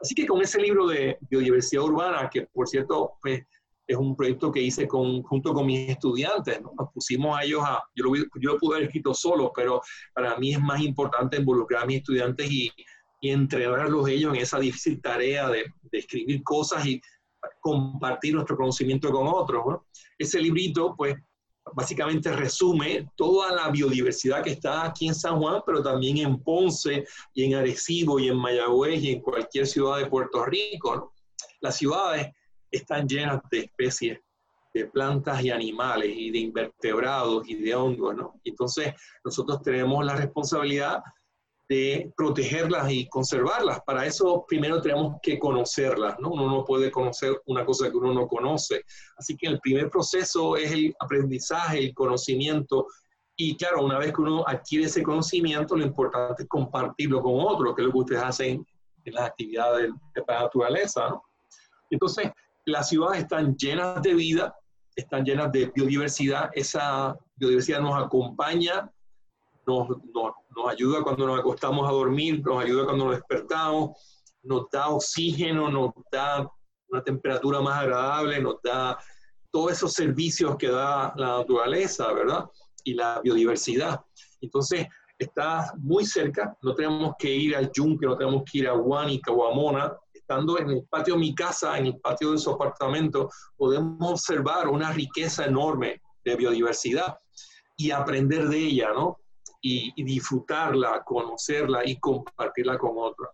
Así 0.00 0.14
que 0.14 0.26
con 0.26 0.42
ese 0.42 0.60
libro 0.60 0.86
de 0.86 1.18
biodiversidad 1.28 1.84
urbana, 1.84 2.28
que 2.30 2.42
por 2.52 2.68
cierto 2.68 3.14
pues, 3.20 3.42
es 3.86 3.96
un 3.96 4.16
proyecto 4.16 4.50
que 4.50 4.60
hice 4.60 4.88
con, 4.88 5.22
junto 5.22 5.54
con 5.54 5.66
mis 5.66 5.88
estudiantes, 5.88 6.60
¿no? 6.60 6.72
nos 6.78 6.92
pusimos 6.92 7.38
a 7.38 7.44
ellos 7.44 7.62
a, 7.64 7.82
yo 7.94 8.04
lo, 8.04 8.16
yo 8.16 8.52
lo 8.52 8.58
pude 8.58 8.76
haber 8.76 8.88
escrito 8.88 9.14
solo, 9.14 9.52
pero 9.54 9.80
para 10.12 10.36
mí 10.38 10.52
es 10.52 10.60
más 10.60 10.80
importante 10.80 11.36
involucrar 11.36 11.84
a 11.84 11.86
mis 11.86 11.98
estudiantes 11.98 12.50
y, 12.50 12.70
y 13.20 13.30
entrenarlos 13.30 14.08
ellos 14.08 14.34
en 14.34 14.40
esa 14.40 14.58
difícil 14.58 15.00
tarea 15.00 15.48
de, 15.48 15.66
de 15.82 15.98
escribir 15.98 16.42
cosas 16.42 16.84
y 16.84 17.00
compartir 17.60 18.34
nuestro 18.34 18.56
conocimiento 18.56 19.10
con 19.10 19.28
otros. 19.28 19.64
¿no? 19.66 19.86
Ese 20.18 20.40
librito, 20.40 20.94
pues, 20.96 21.16
básicamente 21.74 22.32
resume 22.32 23.10
toda 23.16 23.52
la 23.52 23.68
biodiversidad 23.70 24.42
que 24.42 24.50
está 24.50 24.84
aquí 24.84 25.08
en 25.08 25.14
San 25.14 25.38
Juan, 25.38 25.62
pero 25.66 25.82
también 25.82 26.18
en 26.18 26.42
Ponce 26.42 27.04
y 27.34 27.44
en 27.44 27.54
Arecibo 27.54 28.18
y 28.18 28.28
en 28.28 28.36
Mayagüez 28.36 29.02
y 29.02 29.12
en 29.12 29.20
cualquier 29.20 29.66
ciudad 29.66 29.98
de 29.98 30.06
Puerto 30.06 30.44
Rico. 30.44 31.12
Las 31.60 31.76
ciudades 31.76 32.28
están 32.70 33.08
llenas 33.08 33.40
de 33.50 33.60
especies 33.60 34.20
de 34.76 34.84
plantas 34.86 35.42
y 35.42 35.50
animales 35.50 36.12
y 36.14 36.30
de 36.30 36.38
invertebrados 36.38 37.48
y 37.48 37.54
de 37.54 37.74
hongos, 37.74 38.14
¿no? 38.14 38.40
Entonces, 38.44 38.92
nosotros 39.24 39.62
tenemos 39.62 40.04
la 40.04 40.16
responsabilidad 40.16 41.02
de 41.68 42.12
protegerlas 42.16 42.90
y 42.90 43.08
conservarlas. 43.08 43.80
Para 43.84 44.06
eso 44.06 44.44
primero 44.46 44.80
tenemos 44.80 45.16
que 45.22 45.38
conocerlas, 45.38 46.16
¿no? 46.20 46.30
Uno 46.30 46.48
no 46.48 46.64
puede 46.64 46.90
conocer 46.90 47.40
una 47.46 47.64
cosa 47.64 47.90
que 47.90 47.96
uno 47.96 48.14
no 48.14 48.28
conoce. 48.28 48.84
Así 49.16 49.36
que 49.36 49.48
el 49.48 49.58
primer 49.60 49.90
proceso 49.90 50.56
es 50.56 50.70
el 50.70 50.94
aprendizaje, 51.00 51.78
el 51.78 51.94
conocimiento. 51.94 52.86
Y 53.36 53.56
claro, 53.56 53.84
una 53.84 53.98
vez 53.98 54.12
que 54.12 54.22
uno 54.22 54.44
adquiere 54.46 54.86
ese 54.86 55.02
conocimiento, 55.02 55.76
lo 55.76 55.84
importante 55.84 56.44
es 56.44 56.48
compartirlo 56.48 57.20
con 57.20 57.34
otros, 57.40 57.74
que 57.74 57.82
es 57.82 57.86
lo 57.86 57.92
que 57.92 57.98
ustedes 57.98 58.22
hacen 58.22 58.66
en 59.04 59.14
las 59.14 59.24
actividades 59.26 59.90
de 60.14 60.24
la 60.26 60.42
naturaleza. 60.42 61.20
Entonces, 61.90 62.30
las 62.64 62.88
ciudades 62.88 63.22
están 63.22 63.56
llenas 63.56 64.02
de 64.02 64.14
vida, 64.14 64.56
están 64.94 65.24
llenas 65.24 65.50
de 65.52 65.70
biodiversidad. 65.74 66.50
Esa 66.54 67.16
biodiversidad 67.36 67.80
nos 67.80 68.02
acompaña, 68.02 68.90
nos, 69.66 69.88
nos, 69.88 70.68
ayuda 70.68 71.02
cuando 71.02 71.26
nos 71.26 71.38
acostamos 71.38 71.88
a 71.88 71.92
dormir, 71.92 72.42
nos 72.44 72.62
ayuda 72.62 72.84
cuando 72.84 73.06
nos 73.06 73.16
despertamos, 73.16 73.90
nos 74.42 74.70
da 74.70 74.88
oxígeno, 74.88 75.70
nos 75.70 75.90
da 76.10 76.48
una 76.88 77.02
temperatura 77.02 77.60
más 77.60 77.82
agradable, 77.82 78.40
nos 78.40 78.56
da 78.62 78.98
todos 79.50 79.72
esos 79.72 79.92
servicios 79.92 80.56
que 80.56 80.68
da 80.68 81.12
la 81.16 81.38
naturaleza, 81.38 82.12
¿verdad? 82.12 82.46
Y 82.84 82.94
la 82.94 83.20
biodiversidad. 83.20 84.00
Entonces, 84.40 84.86
está 85.18 85.72
muy 85.78 86.04
cerca, 86.04 86.56
no 86.62 86.74
tenemos 86.74 87.14
que 87.18 87.34
ir 87.34 87.56
al 87.56 87.70
Yunque, 87.72 88.06
no 88.06 88.16
tenemos 88.16 88.42
que 88.50 88.58
ir 88.58 88.68
a 88.68 88.74
Huánica 88.74 89.32
o 89.32 89.50
a 89.50 89.54
Mona, 89.54 89.96
estando 90.12 90.58
en 90.58 90.70
el 90.70 90.84
patio 90.90 91.14
de 91.14 91.20
mi 91.20 91.34
casa, 91.34 91.78
en 91.78 91.86
el 91.86 92.00
patio 92.00 92.32
de 92.32 92.38
su 92.38 92.50
apartamento, 92.50 93.30
podemos 93.56 94.10
observar 94.10 94.68
una 94.68 94.92
riqueza 94.92 95.44
enorme 95.44 96.02
de 96.24 96.36
biodiversidad 96.36 97.18
y 97.76 97.90
aprender 97.90 98.48
de 98.48 98.58
ella, 98.58 98.92
¿no? 98.92 99.18
Y, 99.60 100.02
disfrutarla, 100.02 101.02
conocerla 101.04 101.82
y 101.84 101.98
compartirla 101.98 102.78
con 102.78 102.92
otros. 102.96 103.28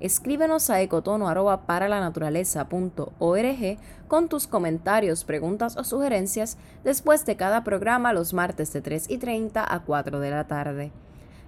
Escríbenos 0.00 0.70
a 0.70 0.80
ecotono.paralanaturaleza.org 0.80 3.78
con 4.08 4.28
tus 4.28 4.46
comentarios, 4.46 5.24
preguntas 5.24 5.76
o 5.76 5.84
sugerencias 5.84 6.58
después 6.82 7.24
de 7.24 7.36
cada 7.36 7.62
programa 7.62 8.12
los 8.12 8.34
martes 8.34 8.72
de 8.72 8.80
3 8.80 9.10
y 9.10 9.18
30 9.18 9.74
a 9.74 9.84
4 9.84 10.20
de 10.20 10.30
la 10.30 10.46
tarde. 10.46 10.92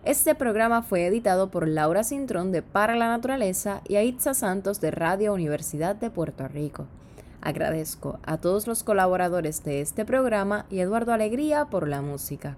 Este 0.04 0.34
programa 0.34 0.82
fue 0.82 1.06
editado 1.06 1.50
por 1.50 1.66
Laura 1.66 2.04
Cintrón 2.04 2.52
de 2.52 2.62
Para 2.62 2.94
la 2.94 3.08
Naturaleza 3.08 3.80
y 3.88 3.96
Aitza 3.96 4.34
Santos 4.34 4.80
de 4.80 4.90
Radio 4.90 5.32
Universidad 5.32 5.96
de 5.96 6.10
Puerto 6.10 6.46
Rico. 6.46 6.86
Agradezco 7.40 8.18
a 8.22 8.38
todos 8.38 8.66
los 8.66 8.84
colaboradores 8.84 9.64
de 9.64 9.80
este 9.80 10.04
programa 10.04 10.66
y 10.70 10.80
Eduardo 10.80 11.12
Alegría 11.12 11.66
por 11.66 11.88
la 11.88 12.02
música. 12.02 12.56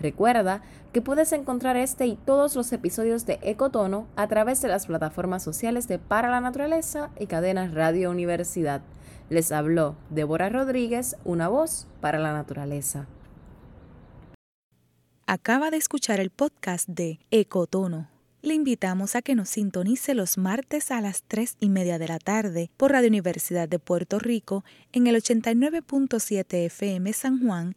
Recuerda 0.00 0.62
que 0.92 1.00
puedes 1.02 1.32
encontrar 1.32 1.76
este 1.76 2.06
y 2.06 2.16
todos 2.16 2.56
los 2.56 2.72
episodios 2.72 3.26
de 3.26 3.38
Ecotono 3.42 4.06
a 4.16 4.26
través 4.28 4.60
de 4.62 4.68
las 4.68 4.86
plataformas 4.86 5.42
sociales 5.42 5.88
de 5.88 5.98
Para 5.98 6.30
la 6.30 6.40
Naturaleza 6.40 7.10
y 7.18 7.26
cadenas 7.26 7.74
Radio 7.74 8.10
Universidad. 8.10 8.82
Les 9.30 9.52
habló 9.52 9.96
Débora 10.10 10.48
Rodríguez, 10.48 11.16
una 11.24 11.48
voz 11.48 11.86
para 12.00 12.18
la 12.18 12.32
naturaleza. 12.32 13.06
Acaba 15.26 15.70
de 15.70 15.78
escuchar 15.78 16.20
el 16.20 16.30
podcast 16.30 16.88
de 16.88 17.20
Ecotono. 17.30 18.08
Le 18.42 18.54
invitamos 18.54 19.14
a 19.14 19.22
que 19.22 19.36
nos 19.36 19.50
sintonice 19.50 20.14
los 20.14 20.36
martes 20.36 20.90
a 20.90 21.00
las 21.00 21.22
3 21.22 21.56
y 21.60 21.68
media 21.68 21.98
de 21.98 22.08
la 22.08 22.18
tarde 22.18 22.70
por 22.76 22.90
Radio 22.90 23.08
Universidad 23.08 23.68
de 23.68 23.78
Puerto 23.78 24.18
Rico 24.18 24.64
en 24.92 25.06
el 25.06 25.14
89.7 25.14 26.66
FM 26.66 27.12
San 27.12 27.40
Juan 27.40 27.76